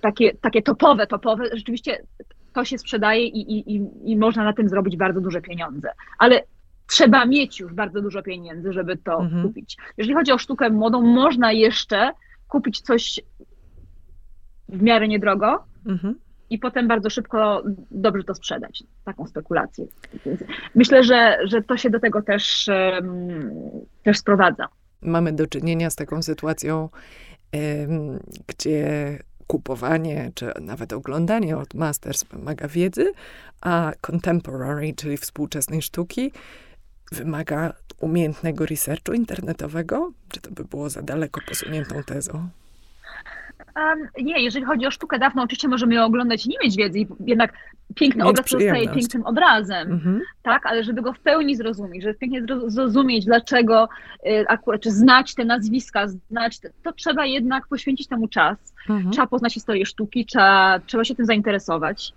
takie, 0.00 0.34
takie 0.34 0.62
topowe, 0.62 1.06
topowe, 1.06 1.44
rzeczywiście 1.52 2.02
to 2.52 2.64
się 2.64 2.78
sprzedaje 2.78 3.26
i, 3.26 3.74
i, 3.76 3.88
i 4.04 4.16
można 4.16 4.44
na 4.44 4.52
tym 4.52 4.68
zrobić 4.68 4.96
bardzo 4.96 5.20
duże 5.20 5.40
pieniądze. 5.40 5.90
Ale 6.18 6.42
trzeba 6.86 7.26
mieć 7.26 7.60
już 7.60 7.74
bardzo 7.74 8.00
dużo 8.00 8.22
pieniędzy, 8.22 8.72
żeby 8.72 8.96
to 8.96 9.20
mhm. 9.20 9.42
kupić. 9.42 9.76
Jeżeli 9.96 10.14
chodzi 10.14 10.32
o 10.32 10.38
sztukę 10.38 10.70
młodą, 10.70 11.02
można 11.02 11.52
jeszcze 11.52 12.10
kupić 12.48 12.80
coś 12.80 13.20
w 14.68 14.82
miarę 14.82 15.08
niedrogo, 15.08 15.64
mhm 15.86 16.14
i 16.54 16.58
potem 16.58 16.88
bardzo 16.88 17.10
szybko 17.10 17.62
dobrze 17.90 18.24
to 18.24 18.34
sprzedać. 18.34 18.84
Taką 19.04 19.26
spekulację. 19.26 19.86
Myślę, 20.74 21.04
że, 21.04 21.38
że 21.44 21.62
to 21.62 21.76
się 21.76 21.90
do 21.90 22.00
tego 22.00 22.22
też, 22.22 22.70
też 24.02 24.18
sprowadza. 24.18 24.68
Mamy 25.02 25.32
do 25.32 25.46
czynienia 25.46 25.90
z 25.90 25.96
taką 25.96 26.22
sytuacją, 26.22 26.88
gdzie 28.46 29.18
kupowanie, 29.46 30.30
czy 30.34 30.52
nawet 30.60 30.92
oglądanie 30.92 31.56
od 31.56 31.74
Masters 31.74 32.24
wymaga 32.24 32.68
wiedzy, 32.68 33.12
a 33.60 33.92
contemporary, 34.00 34.92
czyli 34.96 35.16
współczesnej 35.16 35.82
sztuki, 35.82 36.32
wymaga 37.12 37.72
umiejętnego 38.00 38.66
researchu 38.66 39.12
internetowego? 39.12 40.12
Czy 40.28 40.40
to 40.40 40.50
by 40.50 40.64
było 40.64 40.90
za 40.90 41.02
daleko 41.02 41.40
posuniętą 41.48 42.02
tezą? 42.02 42.48
Nie, 44.22 44.42
jeżeli 44.42 44.64
chodzi 44.64 44.86
o 44.86 44.90
sztukę 44.90 45.18
dawną, 45.18 45.42
oczywiście 45.42 45.68
możemy 45.68 45.94
ją 45.94 46.04
oglądać 46.04 46.46
i 46.46 46.48
nie 46.48 46.56
mieć 46.62 46.76
wiedzy, 46.76 46.98
jednak 47.26 47.52
piękny 47.94 48.24
mieć 48.24 48.30
obraz 48.30 48.50
zostaje 48.50 48.88
pięknym 48.88 49.26
obrazem, 49.26 49.92
mhm. 49.92 50.20
tak, 50.42 50.66
ale 50.66 50.84
żeby 50.84 51.02
go 51.02 51.12
w 51.12 51.20
pełni 51.20 51.56
zrozumieć, 51.56 52.02
żeby 52.02 52.14
pięknie 52.14 52.42
zrozumieć, 52.66 53.24
dlaczego 53.24 53.88
y, 54.26 54.44
akurat, 54.48 54.80
czy 54.80 54.90
znać 54.90 55.34
te 55.34 55.44
nazwiska, 55.44 56.08
znać, 56.08 56.60
te, 56.60 56.70
to 56.82 56.92
trzeba 56.92 57.26
jednak 57.26 57.66
poświęcić 57.66 58.08
temu 58.08 58.28
czas. 58.28 58.74
Mhm. 58.88 59.10
Trzeba 59.10 59.26
poznać 59.26 59.54
historię 59.54 59.86
sztuki, 59.86 60.26
trzeba, 60.26 60.80
trzeba 60.86 61.04
się 61.04 61.14
tym 61.14 61.26
zainteresować, 61.26 62.12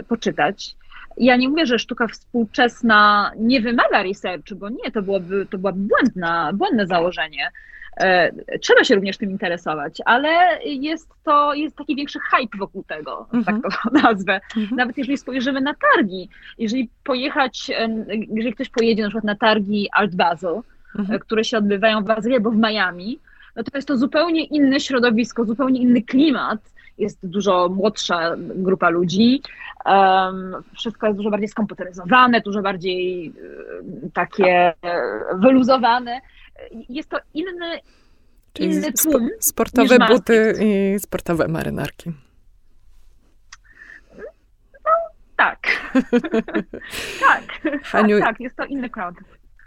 y, 0.00 0.04
poczytać. 0.04 0.76
Ja 1.20 1.36
nie 1.36 1.48
mówię, 1.48 1.66
że 1.66 1.78
sztuka 1.78 2.06
współczesna 2.06 3.32
nie 3.36 3.60
wymaga 3.60 4.02
researchu, 4.02 4.56
bo 4.56 4.68
nie, 4.68 4.90
to 4.92 5.02
byłoby, 5.02 5.46
to 5.50 5.58
byłoby 5.58 5.78
błędna, 5.80 6.52
błędne 6.52 6.86
założenie. 6.86 7.50
E, 8.00 8.32
trzeba 8.60 8.84
się 8.84 8.94
również 8.94 9.16
tym 9.16 9.30
interesować, 9.30 9.98
ale 10.04 10.58
jest 10.64 11.08
to, 11.24 11.54
jest 11.54 11.76
taki 11.76 11.96
większy 11.96 12.18
hype 12.30 12.58
wokół 12.58 12.84
tego, 12.84 13.26
tak 13.30 13.34
mhm. 13.34 13.62
tak 13.62 13.82
to 13.82 13.90
nazwę. 14.08 14.40
Mhm. 14.56 14.76
Nawet 14.76 14.98
jeżeli 14.98 15.18
spojrzymy 15.18 15.60
na 15.60 15.74
targi, 15.74 16.28
jeżeli 16.58 16.90
pojechać, 17.04 17.70
jeżeli 18.28 18.54
ktoś 18.54 18.68
pojedzie 18.68 19.02
na 19.02 19.08
przykład 19.08 19.24
na 19.24 19.36
targi 19.36 19.88
Art 19.92 20.14
Basel, 20.14 20.60
mhm. 20.98 21.16
E, 21.16 21.18
które 21.18 21.44
się 21.44 21.58
odbywają 21.58 22.00
w 22.00 22.06
Bazylii 22.06 22.36
albo 22.36 22.50
w 22.50 22.56
Miami, 22.56 23.18
no 23.56 23.62
to 23.62 23.78
jest 23.78 23.88
to 23.88 23.96
zupełnie 23.96 24.44
inne 24.44 24.80
środowisko, 24.80 25.44
zupełnie 25.44 25.80
inny 25.80 26.02
klimat, 26.02 26.60
jest 26.98 27.18
dużo 27.22 27.68
młodsza 27.68 28.34
grupa 28.38 28.88
ludzi. 28.90 29.42
Wszystko 30.74 31.06
jest 31.06 31.16
dużo 31.16 31.30
bardziej 31.30 31.48
skomputeryzowane, 31.48 32.40
dużo 32.40 32.62
bardziej 32.62 33.32
um, 33.32 34.10
takie 34.10 34.72
wyluzowane 35.34 36.20
jest 36.88 37.08
to 37.08 37.18
inny, 37.34 37.80
Czyli 38.52 38.72
inny 38.74 38.92
tłum. 38.92 39.28
sportowe 39.40 39.98
buty 40.08 40.54
i 40.60 40.98
sportowe 40.98 41.48
marynarki. 41.48 42.12
tak. 45.36 45.58
tak. 47.20 47.44
Haniu, 47.82 48.18
tak, 48.18 48.28
tak, 48.28 48.40
jest 48.40 48.56
to 48.56 48.64
inny 48.64 48.90
crowd. 48.90 49.14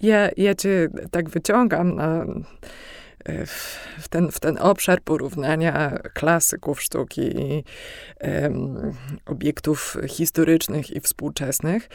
Ja, 0.01 0.29
ja 0.37 0.55
cię 0.55 0.87
tak 1.11 1.29
wyciągam 1.29 1.95
na 1.95 2.25
w 3.99 4.07
ten, 4.09 4.31
w 4.31 4.39
ten 4.39 4.57
obszar 4.57 5.01
porównania 5.01 5.99
klasyków 6.13 6.81
sztuki 6.81 7.21
i 7.21 7.63
um, 8.21 8.93
obiektów 9.25 9.97
historycznych 10.07 10.91
i 10.91 10.99
współczesnych, 10.99 11.89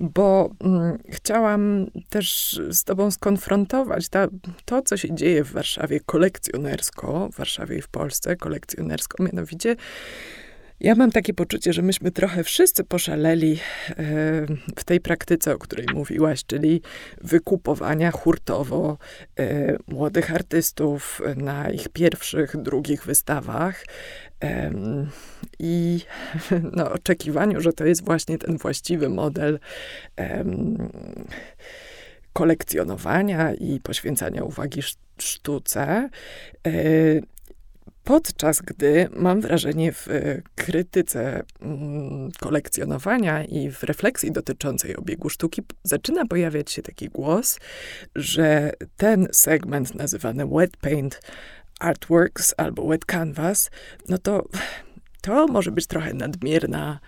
bo 0.00 0.50
um, 0.60 0.98
chciałam 1.08 1.86
też 2.08 2.60
z 2.70 2.84
Tobą 2.84 3.10
skonfrontować 3.10 4.08
ta, 4.08 4.28
to, 4.64 4.82
co 4.82 4.96
się 4.96 5.14
dzieje 5.14 5.44
w 5.44 5.52
Warszawie 5.52 6.00
kolekcjonersko, 6.00 7.28
w 7.32 7.36
Warszawie 7.36 7.78
i 7.78 7.82
w 7.82 7.88
Polsce 7.88 8.36
kolekcjonersko, 8.36 9.22
mianowicie 9.22 9.76
ja 10.80 10.94
mam 10.94 11.10
takie 11.10 11.34
poczucie, 11.34 11.72
że 11.72 11.82
myśmy 11.82 12.10
trochę 12.10 12.44
wszyscy 12.44 12.84
poszaleli 12.84 13.52
e, 13.52 13.96
w 14.76 14.84
tej 14.84 15.00
praktyce, 15.00 15.54
o 15.54 15.58
której 15.58 15.86
mówiłaś, 15.94 16.44
czyli 16.44 16.82
wykupowania 17.20 18.10
hurtowo 18.10 18.98
e, 19.38 19.76
młodych 19.88 20.34
artystów 20.34 21.22
na 21.36 21.70
ich 21.70 21.88
pierwszych, 21.88 22.56
drugich 22.56 23.04
wystawach 23.04 23.84
i 25.58 26.00
no, 26.76 26.92
oczekiwaniu, 26.92 27.60
że 27.60 27.72
to 27.72 27.84
jest 27.84 28.04
właśnie 28.04 28.38
ten 28.38 28.56
właściwy 28.56 29.08
model 29.08 29.58
kolekcjonowania 32.32 33.54
i 33.54 33.80
poświęcania 33.80 34.44
uwagi 34.44 34.80
sztuce. 35.18 36.10
E, 38.00 38.04
Podczas 38.04 38.60
gdy 38.60 39.08
mam 39.16 39.40
wrażenie 39.40 39.92
w 39.92 40.08
e, 40.08 40.42
krytyce 40.54 41.42
mm, 41.60 42.30
kolekcjonowania 42.40 43.44
i 43.44 43.70
w 43.70 43.82
refleksji 43.82 44.32
dotyczącej 44.32 44.96
obiegu 44.96 45.28
sztuki 45.28 45.62
zaczyna 45.82 46.26
pojawiać 46.26 46.70
się 46.70 46.82
taki 46.82 47.08
głos, 47.08 47.58
że 48.16 48.72
ten 48.96 49.28
segment 49.32 49.94
nazywany 49.94 50.46
wet 50.46 50.76
paint 50.76 51.20
artworks 51.80 52.54
albo 52.56 52.86
wet 52.86 53.04
canvas, 53.04 53.70
no 54.08 54.18
to 54.18 54.48
to 55.22 55.46
może 55.46 55.70
być 55.70 55.86
trochę 55.86 56.14
nadmierna 56.14 57.00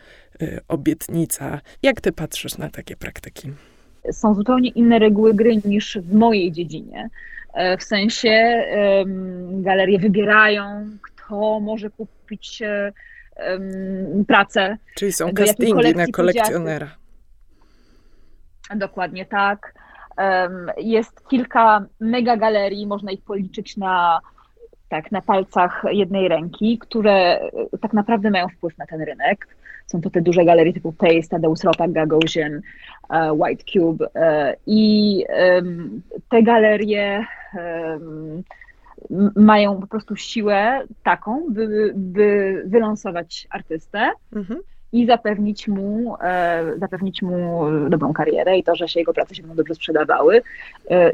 y, 0.42 0.60
obietnica. 0.68 1.60
Jak 1.82 2.00
ty 2.00 2.12
patrzysz 2.12 2.58
na 2.58 2.70
takie 2.70 2.96
praktyki? 2.96 3.52
Są 4.12 4.34
zupełnie 4.34 4.70
inne 4.70 4.98
reguły 4.98 5.34
gry 5.34 5.56
niż 5.64 5.98
w 5.98 6.14
mojej 6.14 6.52
dziedzinie. 6.52 7.08
E, 7.54 7.76
w 7.76 7.82
sensie 7.82 8.64
galerie 9.50 9.98
wybierają, 9.98 10.86
kto 11.02 11.60
może 11.60 11.90
kupić 11.90 12.62
pracę. 14.28 14.76
Czyli 14.94 15.12
są 15.12 15.32
castingi 15.32 15.94
na 15.94 16.06
kolekcjonera. 16.06 16.88
Dokładnie 18.76 19.26
tak. 19.26 19.74
Jest 20.78 21.28
kilka 21.28 21.84
mega 22.00 22.36
galerii, 22.36 22.86
można 22.86 23.12
ich 23.12 23.22
policzyć 23.22 23.76
na, 23.76 24.20
tak, 24.88 25.12
na 25.12 25.22
palcach 25.22 25.84
jednej 25.90 26.28
ręki, 26.28 26.78
które 26.78 27.12
e, 27.12 27.50
tak 27.80 27.92
naprawdę 27.92 28.30
mają 28.30 28.48
wpływ 28.48 28.78
na 28.78 28.86
ten 28.86 29.00
rynek. 29.00 29.48
Są 29.92 30.00
to 30.00 30.10
te 30.10 30.22
duże 30.22 30.44
galerie 30.44 30.72
typu 30.72 30.92
Pace, 30.92 31.28
Tadeusz 31.30 31.62
Ropak, 31.64 31.92
Gagosian, 31.92 32.60
e, 33.10 33.32
White 33.32 33.64
Cube 33.72 34.06
i 34.66 35.24
te 36.28 36.42
galerie 36.42 37.26
mają 39.36 39.80
po 39.80 39.86
prostu 39.86 40.16
siłę 40.16 40.82
taką, 41.02 41.46
by, 41.48 41.92
by 41.94 42.62
wylansować 42.66 43.46
artystę 43.50 44.10
mhm. 44.36 44.60
i 44.92 45.06
zapewnić 45.06 45.68
mu, 45.68 46.16
e, 46.22 46.64
zapewnić 46.76 47.22
mu 47.22 47.64
dobrą 47.88 48.12
karierę 48.12 48.58
i 48.58 48.64
to, 48.64 48.76
że 48.76 48.88
się 48.88 49.00
jego 49.00 49.12
prace 49.12 49.34
się 49.34 49.42
będą 49.42 49.56
dobrze 49.56 49.74
sprzedawały. 49.74 50.42
E, 50.90 51.12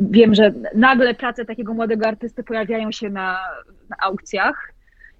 wiem, 0.00 0.34
że 0.34 0.52
nagle 0.74 1.14
prace 1.14 1.44
takiego 1.44 1.74
młodego 1.74 2.06
artysty 2.06 2.42
pojawiają 2.42 2.92
się 2.92 3.10
na, 3.10 3.38
na 3.90 3.96
aukcjach 4.02 4.72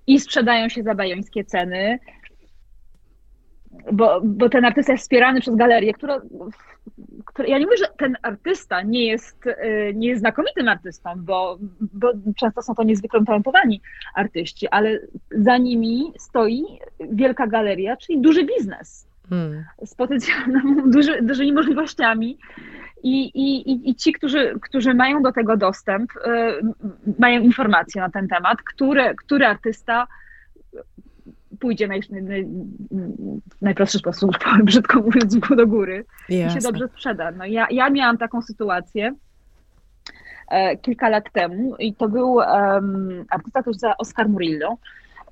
i 0.06 0.20
sprzedają 0.20 0.68
się 0.68 0.82
za 0.82 0.94
bajońskie 0.94 1.44
ceny 1.44 1.98
bo, 3.92 4.20
bo 4.24 4.48
ten 4.48 4.64
artysta 4.64 4.92
jest 4.92 5.02
wspierany 5.02 5.40
przez 5.40 5.56
galerię, 5.56 5.92
która, 5.92 6.20
która, 7.24 7.48
ja 7.48 7.58
nie 7.58 7.64
mówię, 7.64 7.76
że 7.76 7.86
ten 7.98 8.16
artysta 8.22 8.82
nie 8.82 9.06
jest, 9.06 9.46
y, 9.46 9.92
nie 9.94 10.08
jest 10.08 10.20
znakomitym 10.20 10.68
artystą, 10.68 11.10
bo, 11.16 11.58
bo 11.80 12.12
często 12.36 12.62
są 12.62 12.74
to 12.74 12.82
niezwykle 12.82 13.24
talentowani 13.24 13.80
artyści, 14.14 14.68
ale 14.68 15.00
za 15.30 15.58
nimi 15.58 16.12
stoi 16.18 16.62
wielka 17.10 17.46
galeria, 17.46 17.96
czyli 17.96 18.20
duży 18.20 18.44
biznes 18.44 19.08
hmm. 19.28 19.64
z 19.84 19.94
potencjalnymi, 19.94 20.82
duży, 20.94 21.22
dużymi 21.22 21.52
możliwościami. 21.52 22.38
I, 23.02 23.24
i, 23.24 23.90
I 23.90 23.94
ci, 23.94 24.12
którzy, 24.12 24.58
którzy 24.62 24.94
mają 24.94 25.22
do 25.22 25.32
tego 25.32 25.56
dostęp, 25.56 26.10
y, 26.16 26.20
mają 27.18 27.40
informacje 27.40 28.02
na 28.02 28.10
ten 28.10 28.28
temat, 28.28 28.58
który, 28.62 29.14
który 29.14 29.46
artysta 29.46 30.06
pójdzie 31.60 31.88
naj, 31.88 32.00
naj, 32.10 32.48
najprostszy 33.62 33.98
sposób, 33.98 34.30
brzydko 34.64 35.00
mówiąc, 35.00 35.38
do 35.56 35.66
góry 35.66 36.04
Jasne. 36.28 36.58
i 36.58 36.62
się 36.62 36.68
dobrze 36.68 36.88
sprzeda. 36.88 37.30
No 37.30 37.44
ja, 37.44 37.66
ja 37.70 37.90
miałam 37.90 38.18
taką 38.18 38.42
sytuację 38.42 39.14
e, 40.48 40.76
kilka 40.76 41.08
lat 41.08 41.32
temu 41.32 41.76
i 41.76 41.94
to 41.94 42.08
był 42.08 42.32
um, 42.32 43.24
artysta, 43.30 43.60
który 43.60 43.78
za 43.78 43.96
Oscar 43.96 44.28
Murillo. 44.28 44.78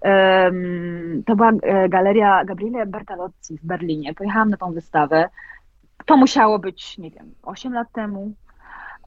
Um, 0.00 1.22
to 1.26 1.36
była 1.36 1.52
e, 1.62 1.88
galeria 1.88 2.44
Gabriele 2.44 2.86
Bertolozzi 2.86 3.58
w 3.62 3.66
Berlinie. 3.66 4.14
Pojechałam 4.14 4.50
na 4.50 4.56
tą 4.56 4.72
wystawę. 4.72 5.28
To 6.06 6.16
musiało 6.16 6.58
być, 6.58 6.98
nie 6.98 7.10
wiem, 7.10 7.34
8 7.42 7.72
lat 7.72 7.92
temu. 7.92 8.32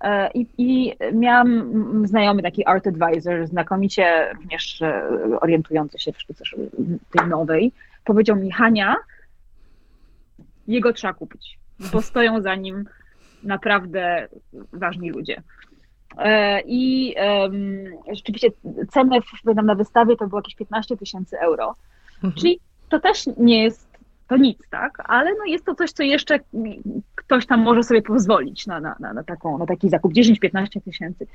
E, 0.01 0.31
I, 0.33 0.47
I 0.57 0.95
miałam 1.13 2.07
znajomy 2.07 2.41
taki 2.41 2.65
art 2.65 2.88
advisor, 2.88 3.47
znakomicie 3.47 4.33
również 4.33 4.81
e, 4.81 5.03
orientujący 5.41 5.99
się 5.99 6.12
w 6.12 6.21
sztuce 6.21 6.43
tej 7.12 7.27
nowej. 7.27 7.71
Powiedział 8.05 8.35
mi, 8.35 8.51
Hania, 8.51 8.95
jego 10.67 10.93
trzeba 10.93 11.13
kupić, 11.13 11.59
bo 11.91 12.01
stoją 12.12 12.41
za 12.41 12.55
nim 12.55 12.85
naprawdę 13.43 14.27
ważni 14.73 15.09
ludzie. 15.09 15.41
E, 16.17 16.62
I 16.65 17.15
um, 17.41 17.85
rzeczywiście 18.12 18.47
ceny 18.91 19.19
na 19.63 19.75
wystawie 19.75 20.15
to 20.17 20.27
było 20.27 20.39
jakieś 20.39 20.55
15 20.55 20.97
tysięcy 20.97 21.39
euro. 21.39 21.75
Mhm. 22.15 22.33
Czyli 22.33 22.59
to 22.89 22.99
też 22.99 23.25
nie 23.38 23.63
jest 23.63 23.89
to 24.27 24.38
nic, 24.38 24.59
tak? 24.69 25.03
Ale 25.05 25.31
no 25.31 25.45
jest 25.45 25.65
to 25.65 25.75
coś, 25.75 25.91
co 25.91 26.03
jeszcze 26.03 26.39
ktoś 27.29 27.45
tam 27.45 27.59
może 27.59 27.83
sobie 27.83 28.01
pozwolić 28.01 28.67
na, 28.67 28.79
na, 28.79 28.95
na, 28.99 29.23
taką, 29.23 29.57
na 29.57 29.65
taki 29.65 29.89
zakup 29.89 30.13
10-15 30.13 30.81
tysięcy. 30.85 31.27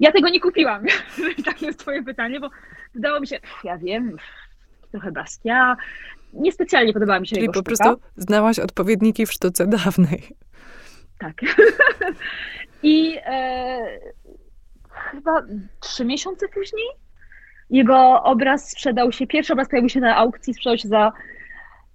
Ja 0.00 0.12
tego 0.12 0.28
nie 0.28 0.40
kupiłam, 0.40 0.84
tak 1.44 1.62
jest 1.62 1.78
twoje 1.78 2.02
pytanie, 2.02 2.40
bo 2.40 2.50
wydało 2.94 3.20
mi 3.20 3.26
się, 3.26 3.38
ja 3.64 3.78
wiem, 3.78 4.16
trochę 4.90 5.12
Basquiat, 5.12 5.78
niespecjalnie 6.32 6.92
podobała 6.92 7.20
mi 7.20 7.26
się 7.26 7.36
Czyli 7.36 7.46
jego 7.46 7.62
po 7.62 7.70
sztuka. 7.70 7.84
prostu 7.84 8.08
znałaś 8.16 8.58
odpowiedniki 8.58 9.26
w 9.26 9.32
sztuce 9.32 9.66
dawnej. 9.66 10.22
Tak. 11.18 11.34
I 12.82 13.18
e, 13.24 13.98
chyba 14.90 15.42
trzy 15.80 16.04
miesiące 16.04 16.48
później 16.48 16.86
jego 17.70 18.22
obraz 18.22 18.70
sprzedał 18.70 19.12
się, 19.12 19.26
pierwszy 19.26 19.52
obraz 19.52 19.68
pojawił 19.68 19.88
się 19.88 20.00
na 20.00 20.16
aukcji, 20.16 20.54
sprzedał 20.54 20.78
się 20.78 20.88
za 20.88 21.12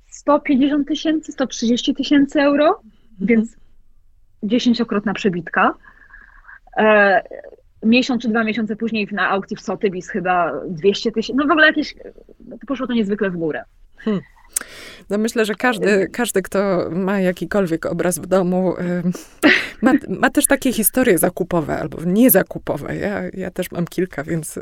150 0.08 0.88
tysięcy, 0.88 1.32
130 1.32 1.96
tysięcy 1.96 2.42
euro. 2.42 2.82
Więc 3.20 3.58
dziesięciokrotna 4.44 5.14
przebitka. 5.14 5.74
E, 6.78 7.22
miesiąc 7.84 8.22
czy 8.22 8.30
dwa 8.30 8.44
miesiące 8.44 8.76
później 8.76 9.08
na 9.12 9.30
aukcji 9.30 9.58
w 9.58 9.62
Sotheby's 9.62 10.08
chyba 10.08 10.52
200 10.68 11.12
tysięcy, 11.12 11.42
no 11.42 11.48
w 11.48 11.52
ogóle 11.52 11.68
jakieś, 11.68 11.96
poszło 12.68 12.88
to 12.88 12.94
niezwykle 12.94 13.30
w 13.30 13.38
górę. 13.38 13.64
Hmm. 13.98 14.24
No 15.10 15.18
myślę, 15.18 15.46
że 15.46 15.56
każdy, 15.56 16.10
każdy, 16.14 16.42
kto 16.42 16.90
ma 16.92 17.20
jakikolwiek 17.20 17.86
obraz 17.86 18.20
w 18.20 18.26
domu, 18.26 18.76
ma, 19.82 19.94
ma 20.10 20.30
też 20.30 20.48
takie 20.48 20.74
historie 20.74 21.18
zakupowe 21.18 21.80
albo 21.80 21.98
niezakupowe. 22.06 22.96
Ja, 22.96 23.22
ja 23.34 23.52
też 23.52 23.72
mam 23.72 23.88
kilka, 23.88 24.24
więc 24.24 24.60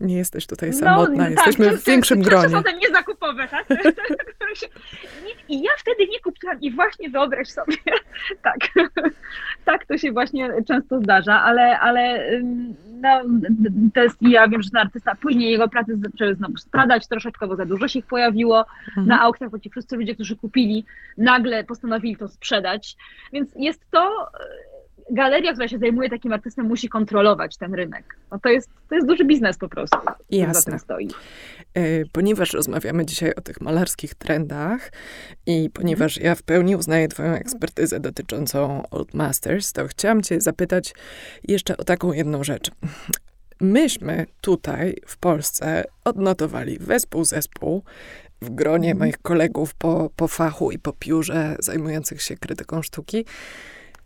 nie 0.00 0.16
jesteś 0.16 0.46
tutaj 0.46 0.70
no, 0.70 0.78
samotna. 0.78 1.24
No, 1.24 1.30
Jesteśmy 1.30 1.66
tak, 1.66 1.76
w 1.76 1.84
większym 1.84 2.22
gronie. 2.22 2.48
są 2.48 2.62
te 2.62 2.72
niezakupowe, 2.72 3.48
tak? 3.48 3.66
I 5.48 5.62
ja 5.62 5.70
wtedy 5.78 6.06
nie 6.06 6.20
kupiłam 6.20 6.60
i 6.60 6.72
właśnie 6.72 7.10
wyobraź 7.10 7.48
sobie, 7.48 7.76
tak, 8.42 8.58
tak 9.66 9.86
to 9.86 9.98
się 9.98 10.12
właśnie 10.12 10.62
często 10.68 11.00
zdarza, 11.00 11.42
ale, 11.42 11.80
ale 11.80 12.30
no, 13.00 13.22
to 13.94 14.02
jest, 14.02 14.16
ja 14.22 14.48
wiem, 14.48 14.62
że 14.62 14.70
ten 14.70 14.80
artysta, 14.80 15.14
później 15.14 15.50
jego 15.50 15.68
prace 15.68 15.96
zaczęły 15.96 16.34
znowu 16.34 16.56
spradać 16.56 17.08
troszeczkę, 17.08 17.46
bo 17.46 17.56
za 17.56 17.66
dużo 17.66 17.88
się 17.88 17.98
ich 17.98 18.06
pojawiło 18.06 18.64
mhm. 18.88 19.06
na 19.06 19.20
aukcjach, 19.20 19.50
bo 19.50 19.58
ci 19.58 19.70
wszyscy 19.70 19.96
ludzie, 19.96 20.14
którzy 20.14 20.36
kupili, 20.36 20.84
nagle 21.18 21.64
postanowili 21.64 22.16
to 22.16 22.28
sprzedać, 22.28 22.96
więc 23.32 23.50
jest 23.56 23.90
to 23.90 24.30
galeria, 25.10 25.52
która 25.52 25.68
się 25.68 25.78
zajmuje 25.78 26.10
takim 26.10 26.32
artystą, 26.32 26.62
musi 26.62 26.88
kontrolować 26.88 27.56
ten 27.56 27.74
rynek. 27.74 28.16
No 28.32 28.38
to, 28.38 28.48
jest, 28.48 28.70
to 28.88 28.94
jest 28.94 29.06
duży 29.06 29.24
biznes 29.24 29.58
po 29.58 29.68
prostu. 29.68 29.98
Jasne. 30.30 30.78
Stoi. 30.78 31.08
E, 31.74 31.80
ponieważ 32.12 32.52
rozmawiamy 32.52 33.06
dzisiaj 33.06 33.34
o 33.34 33.40
tych 33.40 33.60
malarskich 33.60 34.14
trendach 34.14 34.92
i 35.46 35.70
ponieważ 35.74 36.16
ja 36.16 36.34
w 36.34 36.42
pełni 36.42 36.76
uznaję 36.76 37.08
Twoją 37.08 37.32
ekspertyzę 37.32 38.00
dotyczącą 38.00 38.82
Old 38.90 39.14
Masters, 39.14 39.72
to 39.72 39.86
chciałam 39.86 40.22
Cię 40.22 40.40
zapytać 40.40 40.94
jeszcze 41.48 41.76
o 41.76 41.84
taką 41.84 42.12
jedną 42.12 42.44
rzecz. 42.44 42.70
Myśmy 43.60 44.26
tutaj 44.40 44.96
w 45.06 45.18
Polsce 45.18 45.84
odnotowali 46.04 46.78
wespół 46.78 47.24
zespół 47.24 47.82
w 48.42 48.50
gronie 48.50 48.90
mhm. 48.90 48.98
moich 48.98 49.18
kolegów 49.18 49.74
po, 49.74 50.10
po 50.16 50.28
fachu 50.28 50.70
i 50.70 50.78
po 50.78 50.92
piórze 50.92 51.56
zajmujących 51.58 52.22
się 52.22 52.36
krytyką 52.36 52.82
sztuki. 52.82 53.24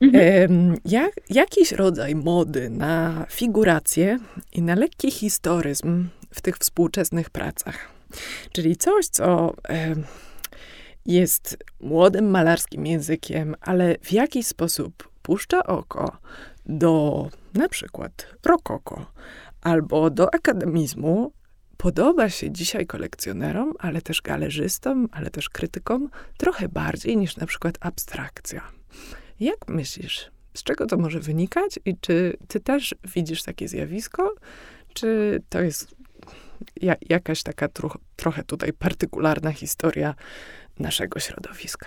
Mhm. 0.01 0.77
Jak, 0.85 1.13
jakiś 1.31 1.73
rodzaj 1.73 2.15
mody 2.15 2.71
na 2.71 3.27
figurację 3.31 4.19
i 4.53 4.63
na 4.63 4.75
lekki 4.75 5.11
historyzm 5.11 6.09
w 6.35 6.41
tych 6.41 6.57
współczesnych 6.57 7.31
pracach. 7.31 7.89
Czyli 8.53 8.77
coś, 8.77 9.07
co 9.07 9.55
jest 11.07 11.59
młodym 11.81 12.31
malarskim 12.31 12.87
językiem, 12.87 13.55
ale 13.61 13.97
w 14.03 14.13
jakiś 14.13 14.47
sposób 14.47 15.11
puszcza 15.23 15.67
oko 15.67 16.17
do 16.67 17.29
na 17.55 17.69
przykład 17.69 18.27
rokoko 18.47 19.13
albo 19.61 20.11
do 20.11 20.35
akademizmu, 20.35 21.33
podoba 21.77 22.29
się 22.29 22.51
dzisiaj 22.51 22.87
kolekcjonerom, 22.87 23.73
ale 23.79 24.03
też 24.03 24.23
galerzystom, 24.23 25.09
ale 25.13 25.31
też 25.31 25.49
krytykom 25.49 26.11
trochę 26.37 26.69
bardziej 26.69 27.17
niż 27.17 27.37
na 27.37 27.47
przykład 27.47 27.79
abstrakcja. 27.81 28.63
Jak 29.41 29.69
myślisz, 29.69 30.31
z 30.55 30.63
czego 30.63 30.87
to 30.87 30.97
może 30.97 31.21
wynikać 31.21 31.79
i 31.85 31.97
czy 32.01 32.37
ty 32.49 32.61
też 32.61 32.95
widzisz 33.15 33.43
takie 33.43 33.69
zjawisko, 33.69 34.35
czy 34.95 35.41
to 35.49 35.63
jest 35.63 35.95
ja, 36.83 36.95
jakaś 37.09 37.43
taka 37.43 37.69
troch, 37.69 37.97
trochę 38.17 38.45
tutaj 38.45 38.73
partykularna 38.73 39.53
historia 39.53 40.15
naszego 40.79 41.21
środowiska? 41.21 41.87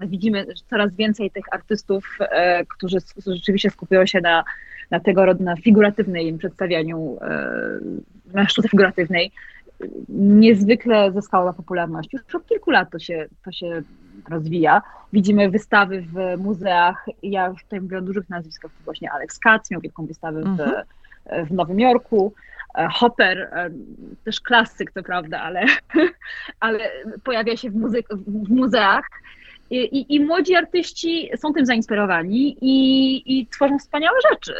Widzimy 0.00 0.46
coraz 0.70 0.94
więcej 0.94 1.30
tych 1.30 1.44
artystów, 1.52 2.18
e, 2.20 2.64
którzy, 2.66 2.98
którzy 3.00 3.36
rzeczywiście 3.36 3.70
skupują 3.70 4.06
się 4.06 4.20
na, 4.20 4.44
na 4.90 5.00
tego 5.00 5.26
rodzaju, 5.26 5.44
na 5.44 5.56
figuratywnej 5.56 6.38
przedstawianiu, 6.38 7.18
e, 7.20 7.48
na 8.32 8.48
sztuce 8.48 8.68
figuratywnej. 8.68 9.32
Niezwykle 10.08 11.12
zyskała 11.12 11.52
popularność. 11.52 12.12
Już 12.12 12.34
od 12.34 12.46
kilku 12.46 12.70
lat 12.70 12.90
to 12.90 12.98
się, 12.98 13.26
to 13.44 13.52
się 13.52 13.82
rozwija. 14.30 14.82
Widzimy 15.12 15.50
wystawy 15.50 16.04
w 16.12 16.42
muzeach. 16.42 17.06
Ja 17.22 17.46
już 17.46 17.62
tutaj 17.62 17.80
mówię 17.80 17.98
o 17.98 18.02
dużych 18.02 18.28
nazwiskach, 18.28 18.70
to 18.70 18.84
właśnie 18.84 19.12
Alex 19.12 19.38
Katz 19.38 19.70
miał 19.70 19.80
wielką 19.80 20.06
wystawę 20.06 20.42
w, 20.42 20.46
mhm. 20.46 20.84
w 21.46 21.52
Nowym 21.52 21.80
Jorku. 21.80 22.32
E, 22.74 22.88
Hopper, 22.88 23.38
e, 23.38 23.70
też 24.24 24.40
klasyk, 24.40 24.92
to 24.92 25.02
prawda, 25.02 25.40
ale, 25.40 25.66
ale 26.60 26.90
pojawia 27.24 27.56
się 27.56 27.70
w, 27.70 27.74
muzy- 27.74 28.04
w 28.10 28.50
muzeach. 28.50 29.08
I, 29.70 29.76
i, 29.76 30.14
I, 30.14 30.20
młodzi 30.20 30.54
artyści 30.54 31.30
są 31.36 31.52
tym 31.52 31.66
zainspirowani 31.66 32.56
i, 32.60 33.38
i 33.38 33.46
tworzą 33.46 33.78
wspaniałe 33.78 34.18
rzeczy. 34.30 34.54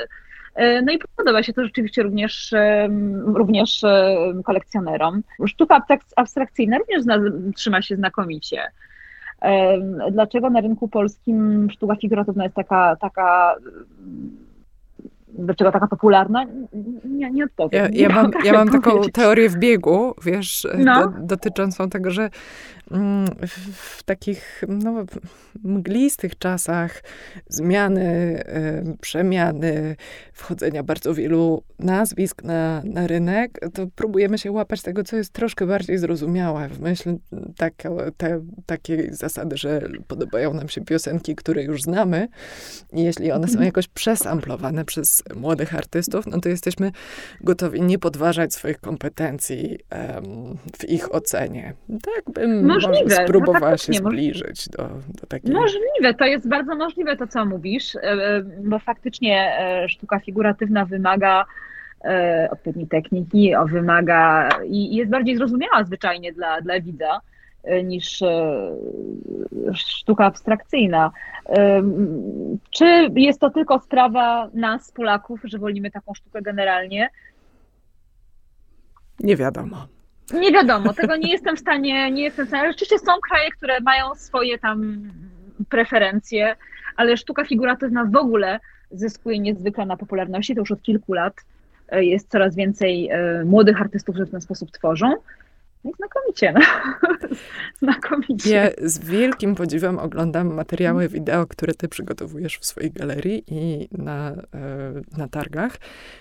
E, 0.55 0.83
no 0.83 0.93
i 0.93 0.99
podoba 1.17 1.43
się 1.43 1.53
to 1.53 1.65
rzeczywiście 1.65 2.03
również, 2.03 2.55
również 3.25 3.81
kolekcjonerom. 4.45 5.23
Sztuka 5.47 5.83
abstrakcyjna 6.17 6.79
również 6.79 7.03
trzyma 7.57 7.83
się 7.83 7.97
znakomicie. 7.97 8.63
Dlaczego 10.13 10.51
na 10.51 10.61
rynku 10.61 10.89
polskim 10.89 11.69
sztuka 11.71 11.97
figuratywna 11.97 12.45
jest 12.45 12.57
taka, 12.57 12.97
taka 12.97 13.55
dlaczego 15.39 15.73
taka 15.73 15.87
popularna? 15.87 16.45
Nie, 17.05 17.31
nie 17.31 17.45
odpowiem. 17.45 17.85
Ja, 17.93 18.09
ja 18.09 18.09
mam, 18.09 18.31
ja 18.45 18.53
mam 18.53 18.69
taką 18.83 19.03
teorię 19.13 19.49
w 19.49 19.57
biegu, 19.57 20.15
wiesz, 20.25 20.67
no. 20.79 21.09
do, 21.09 21.13
dotyczącą 21.21 21.91
tego, 21.91 22.11
że 22.11 22.31
w 23.75 24.03
takich 24.03 24.65
no, 24.69 25.05
mglistych 25.65 26.39
czasach 26.39 27.03
zmiany, 27.49 28.43
przemiany, 29.01 29.97
wchodzenia 30.33 30.83
bardzo 30.83 31.15
wielu 31.15 31.63
nazwisk 31.79 32.45
na, 32.45 32.83
na 32.85 33.07
rynek, 33.07 33.59
to 33.75 33.87
próbujemy 33.95 34.39
się 34.39 34.53
łapać 34.53 34.83
tego, 34.83 35.05
co 35.05 35.17
jest 35.17 35.33
troszkę 35.33 35.67
bardziej 35.67 35.99
zrozumiałe. 35.99 36.69
W 36.69 36.81
myśl 36.81 37.17
tak, 37.57 37.83
te, 38.17 38.41
takiej 38.67 39.15
zasady, 39.15 39.57
że 39.57 39.89
podobają 40.07 40.55
nam 40.55 40.69
się 40.69 40.81
piosenki, 40.81 41.35
które 41.35 41.63
już 41.63 41.83
znamy 41.83 42.29
i 42.93 43.03
jeśli 43.03 43.33
one 43.33 43.47
są 43.47 43.53
mhm. 43.53 43.67
jakoś 43.67 43.89
przesamplowane 43.89 44.85
przez 44.85 45.23
młodych 45.37 45.75
artystów, 45.75 46.27
no 46.27 46.41
to 46.41 46.49
jesteśmy 46.49 46.93
gotowi 47.41 47.83
nie 47.83 47.99
podważać 47.99 48.55
swoich 48.55 48.81
kompetencji 48.81 49.79
um, 49.93 50.59
w 50.79 50.89
ich 50.89 51.15
ocenie. 51.15 51.75
Tak 52.03 52.35
bym 52.35 52.67
możliwe. 52.75 53.25
Spróbowała 53.25 53.71
no, 53.71 53.77
się 53.77 53.93
zbliżyć 53.93 54.69
do, 54.69 54.89
do 55.21 55.27
takiej... 55.29 55.53
Możliwe, 55.53 56.15
to 56.19 56.25
jest 56.25 56.49
bardzo 56.49 56.77
możliwe 56.77 57.17
to, 57.17 57.27
co 57.27 57.47
mówisz, 57.47 57.97
e, 57.97 58.01
e, 58.01 58.43
bo 58.43 58.79
faktycznie 58.79 59.59
e, 59.59 59.89
sztuka 59.89 60.21
figuratywna 60.21 60.85
wymaga 60.85 61.45
odpowiedniej 62.51 62.89
techniki, 62.89 63.53
wymaga 63.67 64.49
i 64.65 64.97
jest 64.97 65.11
bardziej 65.11 65.37
zrozumiała 65.37 65.85
zwyczajnie 65.85 66.33
dla, 66.33 66.61
dla 66.61 66.81
widza 66.81 67.21
niż 67.85 68.23
sztuka 69.75 70.25
abstrakcyjna. 70.25 71.11
Czy 72.71 73.11
jest 73.17 73.41
to 73.41 73.51
tylko 73.51 73.81
sprawa 73.81 74.51
nas, 74.55 74.93
Polaków, 74.93 75.41
że 75.45 75.59
wolimy 75.59 75.91
taką 75.91 76.15
sztukę 76.15 76.43
generalnie? 76.43 77.09
Nie 79.21 79.37
wiadomo. 79.37 79.87
Nie 80.33 80.53
wiadomo, 80.53 80.95
tego 80.95 81.17
nie 81.17 81.33
jestem 81.33 81.57
w 81.57 81.61
stanie, 81.61 82.11
nie 82.11 82.23
jestem 82.23 82.47
w 82.47 82.49
stanie. 82.49 82.71
Oczywiście 82.71 82.99
są 82.99 83.13
kraje, 83.29 83.51
które 83.51 83.81
mają 83.81 84.15
swoje 84.15 84.59
tam 84.59 85.11
preferencje, 85.69 86.57
ale 86.97 87.17
sztuka 87.17 87.45
figuratywna 87.45 88.05
w 88.05 88.17
ogóle 88.17 88.61
zyskuje 88.91 89.39
niezwykle 89.39 89.87
na 89.87 89.97
popularności, 89.97 90.55
to 90.55 90.61
już 90.61 90.71
od 90.71 90.83
kilku 90.83 91.13
lat 91.13 91.35
jest 91.93 92.31
coraz 92.31 92.57
więcej 92.57 93.09
e, 93.11 93.45
młodych 93.45 93.81
artystów, 93.81 94.15
którzy 94.15 94.27
w 94.27 94.31
ten 94.31 94.41
sposób 94.41 94.71
tworzą. 94.71 95.15
No 95.85 95.91
i 95.91 95.95
znakomicie. 95.97 96.53
No. 96.53 96.61
znakomicie. 97.83 98.51
Ja 98.51 98.71
z 98.83 98.99
wielkim 98.99 99.55
podziwem 99.55 99.99
oglądam 99.99 100.55
materiały 100.55 101.09
wideo, 101.09 101.47
które 101.47 101.75
ty 101.75 101.89
przygotowujesz 101.89 102.59
w 102.59 102.65
swojej 102.65 102.91
galerii 102.91 103.45
i 103.47 103.89
na, 103.93 104.31
e, 104.31 104.37
na 105.19 105.29
targach, 105.29 105.77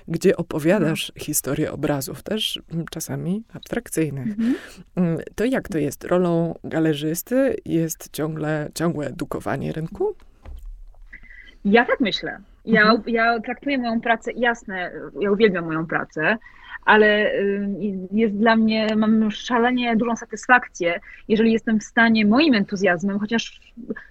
gdzie 0.07 0.37
opowiadasz 0.37 1.09
mhm. 1.09 1.25
historię 1.25 1.71
obrazów, 1.71 2.23
też 2.23 2.61
czasami 2.91 3.43
abstrakcyjnych. 3.53 4.27
Mhm. 4.27 4.55
Mm, 4.95 5.17
to 5.35 5.45
jak 5.45 5.67
to 5.67 5.77
jest? 5.77 6.03
Rolą 6.03 6.55
galerzysty 6.63 7.55
jest 7.65 8.09
ciągle, 8.11 8.69
ciągłe 8.75 9.07
edukowanie 9.07 9.71
rynku? 9.71 10.15
Ja 11.65 11.85
tak 11.85 11.99
myślę. 11.99 12.37
Ja, 12.65 12.81
mhm. 12.81 13.03
ja 13.07 13.39
traktuję 13.39 13.77
moją 13.77 14.01
pracę, 14.01 14.31
jasne, 14.35 14.91
ja 15.19 15.31
uwielbiam 15.31 15.65
moją 15.65 15.85
pracę, 15.85 16.37
ale 16.85 17.33
y, 17.33 17.69
jest 18.11 18.35
dla 18.35 18.55
mnie, 18.55 18.95
mam 18.95 19.31
szalenie 19.31 19.95
dużą 19.95 20.15
satysfakcję, 20.15 20.99
jeżeli 21.27 21.53
jestem 21.53 21.79
w 21.79 21.83
stanie 21.83 22.25
moim 22.25 22.53
entuzjazmem 22.53 23.19
chociaż 23.19 23.61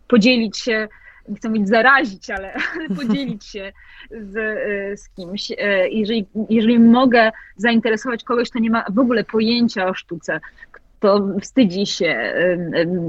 podzielić 0.09 0.59
się, 0.59 0.89
nie 1.29 1.37
chcę 1.37 1.49
mówić 1.49 1.69
zarazić, 1.69 2.31
ale 2.31 2.55
podzielić 3.01 3.47
się 3.47 3.73
z, 4.11 4.37
y, 4.37 4.97
z 4.97 5.09
kimś. 5.09 5.51
Y, 5.51 5.57
jeżeli, 5.91 6.27
jeżeli 6.51 6.79
mogę 6.79 7.33
zainteresować 7.57 8.25
kogoś, 8.25 8.51
kto 8.51 8.59
nie 8.59 8.71
ma 8.71 8.85
w 8.91 8.99
ogóle 8.99 9.25
pojęcia 9.25 9.89
o 9.89 9.95
sztuce, 9.95 10.41
to 11.01 11.29
wstydzi 11.41 11.87
się, 11.87 12.35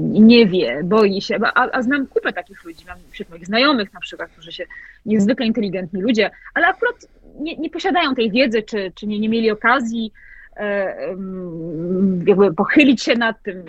nie 0.08 0.46
wie, 0.46 0.80
boi 0.84 1.20
się, 1.20 1.38
a, 1.54 1.70
a 1.70 1.82
znam 1.82 2.06
kupę 2.06 2.32
takich 2.32 2.64
ludzi, 2.64 2.84
mam 2.88 2.98
wśród 3.10 3.30
moich 3.30 3.46
znajomych 3.46 3.92
na 3.92 4.00
przykład, 4.00 4.30
którzy 4.30 4.52
się 4.52 4.64
niezwykle 5.06 5.46
inteligentni 5.46 6.02
ludzie, 6.02 6.30
ale 6.54 6.66
akurat 6.66 6.96
nie, 7.40 7.56
nie 7.56 7.70
posiadają 7.70 8.14
tej 8.14 8.30
wiedzy, 8.30 8.62
czy, 8.62 8.92
czy 8.94 9.06
nie, 9.06 9.20
nie 9.20 9.28
mieli 9.28 9.50
okazji 9.50 10.12
e, 10.56 10.96
jakby 12.26 12.54
pochylić 12.54 13.02
się 13.02 13.14
nad 13.14 13.42
tym. 13.42 13.64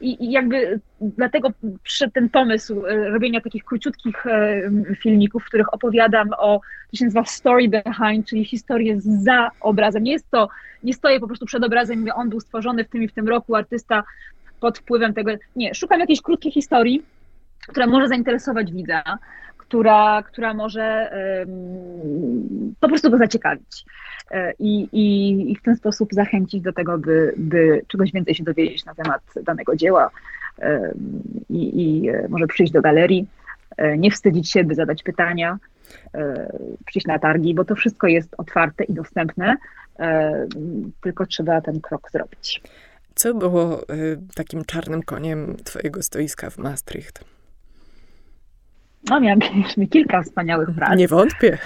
I, 0.00 0.24
I, 0.24 0.30
jakby 0.30 0.80
dlatego 1.00 1.48
przyszedł 1.82 2.12
ten 2.12 2.28
pomysł 2.28 2.86
e, 2.86 3.08
robienia 3.10 3.40
takich 3.40 3.64
króciutkich 3.64 4.26
e, 4.26 4.60
filmików, 5.02 5.42
w 5.42 5.46
których 5.46 5.74
opowiadam 5.74 6.28
o, 6.38 6.60
to 6.90 6.96
się 6.96 7.04
nazywa 7.04 7.24
story 7.24 7.68
behind, 7.68 8.26
czyli 8.26 8.44
historię 8.44 8.96
za 9.00 9.50
obrazem. 9.60 10.02
Nie 10.02 10.12
jest 10.12 10.30
to, 10.30 10.48
nie 10.82 10.94
stoję 10.94 11.20
po 11.20 11.26
prostu 11.26 11.46
przed 11.46 11.64
obrazem, 11.64 11.98
mówię, 11.98 12.14
on 12.14 12.28
był 12.28 12.40
stworzony 12.40 12.84
w 12.84 12.88
tym 12.88 13.02
i 13.02 13.08
w 13.08 13.12
tym 13.12 13.28
roku, 13.28 13.54
artysta 13.54 14.04
pod 14.60 14.78
wpływem 14.78 15.14
tego. 15.14 15.30
Nie, 15.56 15.74
szukam 15.74 16.00
jakiejś 16.00 16.22
krótkiej 16.22 16.52
historii, 16.52 17.02
która 17.68 17.86
może 17.86 18.08
zainteresować 18.08 18.72
widza, 18.72 19.02
która, 19.68 20.22
która 20.22 20.54
może 20.54 21.10
po 22.80 22.88
prostu 22.88 23.10
go 23.10 23.18
zaciekawić. 23.18 23.84
E, 24.30 24.52
I, 24.58 24.88
i, 24.92 25.52
I 25.52 25.56
w 25.56 25.62
ten 25.62 25.76
sposób 25.76 26.08
zachęcić 26.12 26.62
do 26.62 26.72
tego, 26.72 26.98
by, 26.98 27.34
by 27.36 27.82
czegoś 27.88 28.12
więcej 28.12 28.34
się 28.34 28.44
dowiedzieć 28.44 28.84
na 28.84 28.94
temat 28.94 29.22
danego 29.42 29.76
dzieła 29.76 30.10
i, 31.50 31.82
i 31.82 32.10
może 32.28 32.46
przyjść 32.46 32.72
do 32.72 32.82
galerii 32.82 33.26
nie 33.98 34.10
wstydzić 34.10 34.50
się, 34.50 34.64
by 34.64 34.74
zadać 34.74 35.02
pytania, 35.02 35.58
przyjść 36.86 37.06
na 37.06 37.18
targi, 37.18 37.54
bo 37.54 37.64
to 37.64 37.74
wszystko 37.74 38.06
jest 38.06 38.34
otwarte 38.38 38.84
i 38.84 38.92
dostępne, 38.92 39.56
tylko 41.02 41.26
trzeba 41.26 41.60
ten 41.60 41.80
krok 41.80 42.10
zrobić. 42.10 42.62
Co 43.14 43.34
było 43.34 43.82
takim 44.34 44.64
czarnym 44.64 45.02
koniem 45.02 45.56
twojego 45.64 46.02
stoiska 46.02 46.50
w 46.50 46.58
Maastricht? 46.58 47.24
No, 49.10 49.20
mieliśmy 49.20 49.86
kilka 49.86 50.22
wspaniałych 50.22 50.70
prac. 50.70 50.98
Nie 50.98 51.08
wątpię. 51.08 51.58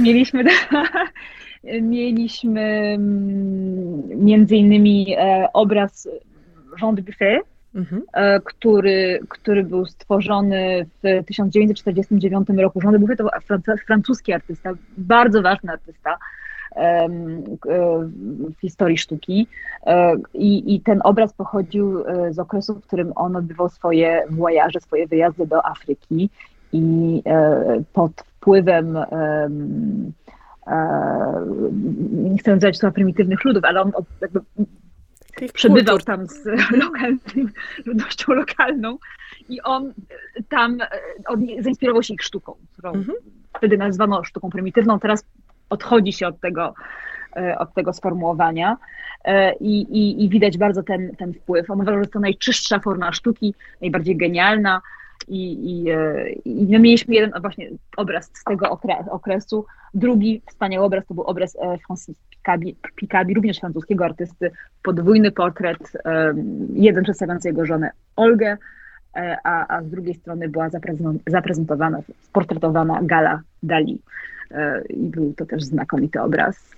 Mieliśmy, 0.00 0.44
mieliśmy 1.82 2.60
mm, 2.60 4.24
między 4.24 4.56
innymi 4.56 5.14
e, 5.18 5.48
obraz 5.52 6.08
Jean 6.82 6.94
de 6.94 7.02
Buffet, 7.02 7.42
mhm. 7.74 8.02
E, 8.12 8.40
który, 8.40 9.20
który 9.28 9.64
był 9.64 9.86
stworzony 9.86 10.86
w 11.02 11.24
1949 11.26 12.48
roku. 12.56 12.80
Jean 12.82 12.92
de 12.92 12.98
Buffet 12.98 13.18
to 13.18 13.30
francuski 13.86 14.32
artysta, 14.32 14.70
bardzo 14.98 15.42
ważny 15.42 15.72
artysta 15.72 16.16
e, 16.76 17.08
w 18.58 18.60
historii 18.60 18.98
sztuki. 18.98 19.46
I, 20.34 20.74
I, 20.74 20.80
ten 20.80 21.00
obraz 21.04 21.32
pochodził 21.32 22.04
z 22.30 22.38
okresu, 22.38 22.74
w 22.74 22.86
którym 22.86 23.12
on 23.14 23.36
odbywał 23.36 23.68
swoje 23.68 24.24
voyage, 24.30 24.80
swoje 24.80 25.06
wyjazdy 25.06 25.46
do 25.46 25.66
Afryki 25.66 26.30
i 26.74 27.22
pod 27.92 28.12
wpływem 28.20 28.98
nie 32.12 32.38
chcę 32.38 32.50
nazywać 32.50 32.78
słowa 32.78 32.94
prymitywnych 32.94 33.44
ludów, 33.44 33.64
ale 33.64 33.80
on 33.82 33.92
jakby 34.20 34.40
przebywał 35.54 35.98
tam 35.98 36.26
z 36.26 36.44
lokalnym, 36.82 37.52
ludnością 37.86 38.32
lokalną 38.32 38.98
i 39.48 39.60
on 39.60 39.92
tam 40.48 40.78
on 41.26 41.46
zainspirował 41.60 42.02
się 42.02 42.14
ich 42.14 42.22
sztuką, 42.22 42.54
którą 42.72 42.92
mhm. 42.92 43.18
wtedy 43.56 43.78
nazwano 43.78 44.24
sztuką 44.24 44.50
prymitywną, 44.50 44.98
teraz 44.98 45.24
odchodzi 45.70 46.12
się 46.12 46.26
od 46.26 46.40
tego, 46.40 46.74
e, 47.36 47.58
od 47.58 47.74
tego 47.74 47.92
sformułowania 47.92 48.76
e, 49.24 49.54
i, 49.54 49.80
i, 49.82 50.24
i 50.24 50.28
widać 50.28 50.58
bardzo 50.58 50.82
ten, 50.82 51.16
ten 51.16 51.34
wpływ. 51.34 51.70
On 51.70 51.80
uważał, 51.80 52.04
że 52.04 52.10
to 52.10 52.20
najczystsza 52.20 52.78
forma 52.78 53.12
sztuki, 53.12 53.54
najbardziej 53.80 54.16
genialna, 54.16 54.80
i, 55.28 55.70
i, 55.70 55.90
e, 55.90 56.28
i 56.30 56.66
no 56.66 56.78
mieliśmy 56.78 57.14
jeden 57.14 57.40
właśnie 57.40 57.70
obraz 57.96 58.30
z 58.34 58.44
tego 58.44 58.78
okresu. 59.10 59.66
Drugi 59.94 60.42
wspaniały 60.48 60.86
obraz 60.86 61.06
to 61.06 61.14
był 61.14 61.24
obraz 61.24 61.56
e, 61.56 61.78
Francis 61.86 62.16
Picabi, 62.96 63.34
również 63.34 63.60
francuskiego 63.60 64.04
artysty, 64.04 64.50
podwójny 64.82 65.32
portret, 65.32 65.92
jeden 66.72 67.04
przedstawiający 67.04 67.48
jego 67.48 67.66
żonę 67.66 67.90
Olgę, 68.16 68.56
e, 69.16 69.36
a, 69.44 69.76
a 69.76 69.82
z 69.82 69.90
drugiej 69.90 70.14
strony 70.14 70.48
była 70.48 70.68
zaprezentowana, 71.26 72.00
sportretowana 72.22 73.00
Gala 73.02 73.40
Dali. 73.62 74.02
I 74.90 75.08
był 75.08 75.34
to 75.34 75.46
też 75.46 75.64
znakomity 75.64 76.20
obraz. 76.20 76.74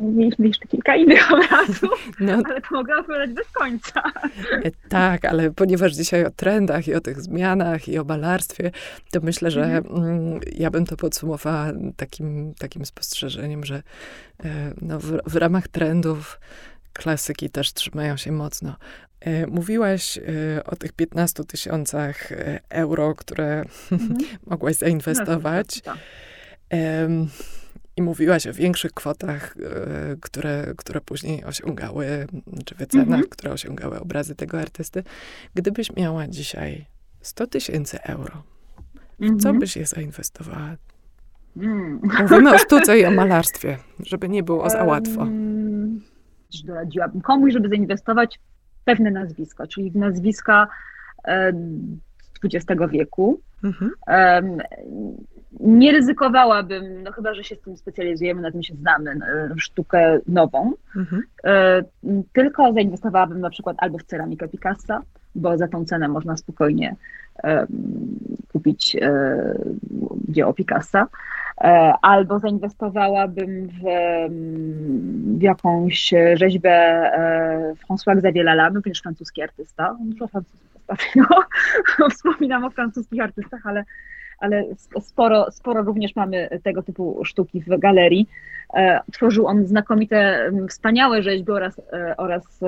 Mieliśmy 0.00 0.46
jeszcze 0.46 0.68
kilka 0.68 0.96
innych 0.96 1.28
obrazów, 1.32 2.10
no. 2.20 2.32
ale 2.32 2.60
to 2.60 2.68
mogę 2.70 2.96
opowiadać 2.96 3.30
bez 3.30 3.48
końca. 3.48 4.02
E, 4.64 4.70
tak, 4.88 5.24
ale 5.24 5.50
ponieważ 5.50 5.92
dzisiaj 5.92 6.24
o 6.24 6.30
trendach 6.30 6.88
i 6.88 6.94
o 6.94 7.00
tych 7.00 7.20
zmianach 7.20 7.88
i 7.88 7.98
o 7.98 8.04
malarstwie, 8.04 8.70
to 9.10 9.20
myślę, 9.22 9.50
że 9.50 9.64
mhm. 9.64 10.04
mm, 10.04 10.40
ja 10.56 10.70
bym 10.70 10.86
to 10.86 10.96
podsumowała 10.96 11.72
takim, 11.96 12.54
takim 12.54 12.86
spostrzeżeniem, 12.86 13.64
że 13.64 13.82
e, 14.44 14.72
no, 14.82 15.00
w, 15.00 15.18
w 15.26 15.36
ramach 15.36 15.68
trendów 15.68 16.40
klasyki 16.92 17.50
też 17.50 17.72
trzymają 17.72 18.16
się 18.16 18.32
mocno. 18.32 18.76
E, 19.20 19.46
mówiłaś 19.46 20.18
o 20.64 20.76
tych 20.76 20.92
15 20.92 21.44
tysiącach 21.44 22.32
euro, 22.68 23.14
które 23.14 23.64
mhm. 23.92 24.18
mogłaś 24.50 24.76
zainwestować. 24.76 25.82
No, 25.86 25.92
i 27.98 28.02
mówiłaś 28.02 28.46
o 28.46 28.52
większych 28.52 28.92
kwotach, 28.92 29.54
e, 29.56 30.16
które, 30.20 30.74
które 30.76 31.00
później 31.00 31.44
osiągały, 31.44 32.26
czy 32.64 32.74
wycenach, 32.74 33.08
mm 33.08 33.20
-hmm. 33.20 33.28
które 33.28 33.52
osiągały 33.52 34.00
obrazy 34.00 34.34
tego 34.34 34.60
artysty. 34.60 35.02
Gdybyś 35.54 35.96
miała 35.96 36.28
dzisiaj 36.28 36.86
100 37.20 37.46
tysięcy 37.46 38.02
euro, 38.02 38.42
mm 39.20 39.34
-hmm. 39.34 39.42
co 39.42 39.48
mhm. 39.48 39.58
byś 39.58 39.76
je 39.76 39.86
zainwestowała? 39.86 40.76
Mm. 41.56 42.00
Mówimy 42.20 42.54
o 42.54 42.58
sztuce 42.58 42.98
i 42.98 43.04
o 43.04 43.10
malarstwie, 43.22 43.78
żeby 44.06 44.28
nie 44.28 44.42
było 44.42 44.70
za 44.70 44.84
łatwo. 44.84 45.20
Um, 45.20 46.00
doradziłabym 46.64 47.20
komuś, 47.20 47.52
żeby 47.52 47.68
zainwestować 47.68 48.40
w 48.80 48.84
pewne 48.84 49.10
nazwisko, 49.10 49.66
czyli 49.66 49.90
w 49.90 49.96
nazwiska 49.96 50.68
XX 52.44 52.80
wieku. 52.90 53.40
Mhm. 53.64 53.90
Um, 54.06 54.58
nie 55.68 55.92
ryzykowałabym, 55.92 57.02
no 57.02 57.12
chyba, 57.12 57.34
że 57.34 57.44
się 57.44 57.54
z 57.54 57.60
tym 57.60 57.76
specjalizujemy, 57.76 58.42
na 58.42 58.50
tym 58.50 58.62
się 58.62 58.74
znamy, 58.74 59.10
e, 59.10 59.48
sztukę 59.56 60.18
nową, 60.26 60.72
mhm. 60.96 61.22
E, 61.44 61.82
tylko 62.32 62.72
zainwestowałabym 62.72 63.40
na 63.40 63.50
przykład 63.50 63.76
albo 63.80 63.98
w 63.98 64.02
ceramikę 64.02 64.48
Picassa, 64.48 65.02
bo 65.34 65.58
za 65.58 65.68
tą 65.68 65.84
cenę 65.84 66.08
można 66.08 66.36
spokojnie 66.36 66.96
kupić 68.52 68.96
e, 68.96 69.58
dzieło 70.28 70.54
Picassa, 70.54 71.06
albo 72.02 72.38
zainwestowałabym 72.38 73.68
w, 73.68 73.82
w 75.38 75.42
jakąś 75.42 76.14
rzeźbę 76.34 77.02
François 77.88 78.18
Xavier 78.18 78.44
Lalande, 78.44 78.76
również 78.76 79.00
francuski 79.00 79.42
artysta, 79.42 79.96
dużo 80.00 80.28
francusów 80.28 80.68
ostatnio 80.88 81.24
wspominam 82.14 82.64
o 82.64 82.70
francuskich 82.70 83.22
artystach, 83.22 83.66
ale 83.66 83.84
ale 84.38 84.64
sporo, 85.00 85.50
sporo 85.50 85.82
również 85.82 86.16
mamy 86.16 86.48
tego 86.62 86.82
typu 86.82 87.24
sztuki 87.24 87.60
w 87.60 87.78
galerii. 87.78 88.28
E, 88.74 89.00
tworzył 89.12 89.46
on 89.46 89.66
znakomite, 89.66 90.50
wspaniałe 90.68 91.22
rzeźby 91.22 91.52
oraz, 91.52 91.80
e, 91.92 92.16
oraz 92.16 92.60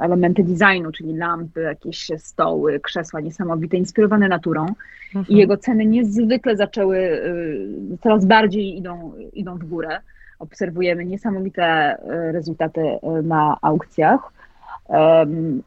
elementy 0.00 0.44
designu, 0.44 0.92
czyli 0.92 1.16
lampy, 1.16 1.60
jakieś 1.60 2.10
stoły, 2.18 2.80
krzesła 2.80 3.20
niesamowite, 3.20 3.76
inspirowane 3.76 4.28
naturą. 4.28 4.66
Mhm. 5.06 5.26
I 5.28 5.36
jego 5.36 5.56
ceny 5.56 5.86
niezwykle 5.86 6.56
zaczęły, 6.56 6.98
y, 6.98 7.98
coraz 8.02 8.24
bardziej 8.24 8.78
idą, 8.78 9.12
idą 9.32 9.58
w 9.58 9.64
górę. 9.64 10.00
Obserwujemy 10.38 11.04
niesamowite 11.04 11.96
rezultaty 12.32 12.80
na 13.22 13.56
aukcjach 13.62 14.32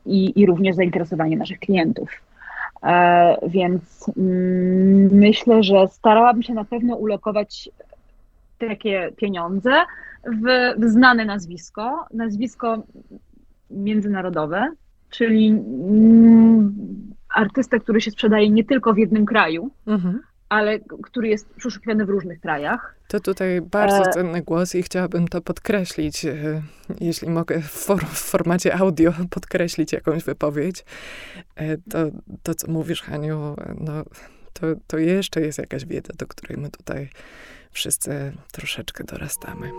i, 0.06 0.42
i 0.42 0.46
również 0.46 0.76
zainteresowanie 0.76 1.38
naszych 1.38 1.60
klientów. 1.60 2.10
E, 2.84 3.38
więc 3.48 4.10
mm, 4.18 5.10
myślę, 5.12 5.64
że 5.64 5.88
starałabym 5.88 6.44
się 6.44 6.54
na 6.54 6.66
pewno 6.66 6.96
ulokować 6.96 7.70
takie 8.58 9.12
pieniądze 9.16 9.72
w, 10.24 10.74
w 10.78 10.90
znane 10.90 11.26
nazwisko, 11.26 12.06
nazwisko 12.14 12.84
międzynarodowe, 13.72 14.72
czyli 15.10 15.48
mm, 15.48 16.76
artystę, 17.36 17.80
który 17.80 18.02
się 18.02 18.12
sprzedaje 18.12 18.50
nie 18.50 18.64
tylko 18.64 18.94
w 18.94 18.98
jednym 18.98 19.26
kraju, 19.26 19.70
mhm 19.88 20.20
ale 20.54 20.80
który 20.80 21.28
jest 21.28 21.50
przeszukiwany 21.50 22.06
w 22.06 22.10
różnych 22.10 22.40
krajach. 22.40 22.96
To 23.08 23.20
tutaj 23.20 23.62
bardzo 23.62 24.10
e, 24.10 24.12
cenny 24.14 24.42
głos 24.42 24.76
i 24.76 24.84
chciałabym 24.84 25.28
to 25.28 25.42
podkreślić, 25.42 26.26
e, 26.26 26.62
jeśli 27.00 27.30
mogę 27.30 27.62
w, 27.62 27.66
for, 27.66 28.06
w 28.06 28.18
formacie 28.18 28.76
audio 28.76 29.14
podkreślić 29.30 29.94
jakąś 29.94 30.24
wypowiedź. 30.24 30.86
E, 31.56 31.78
to, 31.78 31.98
to 32.44 32.56
co 32.56 32.72
mówisz, 32.72 33.02
Haniu, 33.02 33.56
no, 33.80 34.04
to, 34.54 34.68
to 34.88 34.98
jeszcze 34.98 35.42
jest 35.42 35.58
jakaś 35.58 35.86
wiedza, 35.86 36.14
do 36.18 36.28
której 36.28 36.58
my 36.58 36.70
tutaj 36.70 37.10
wszyscy 37.72 38.34
troszeczkę 38.52 39.04
dorastamy. 39.04 39.72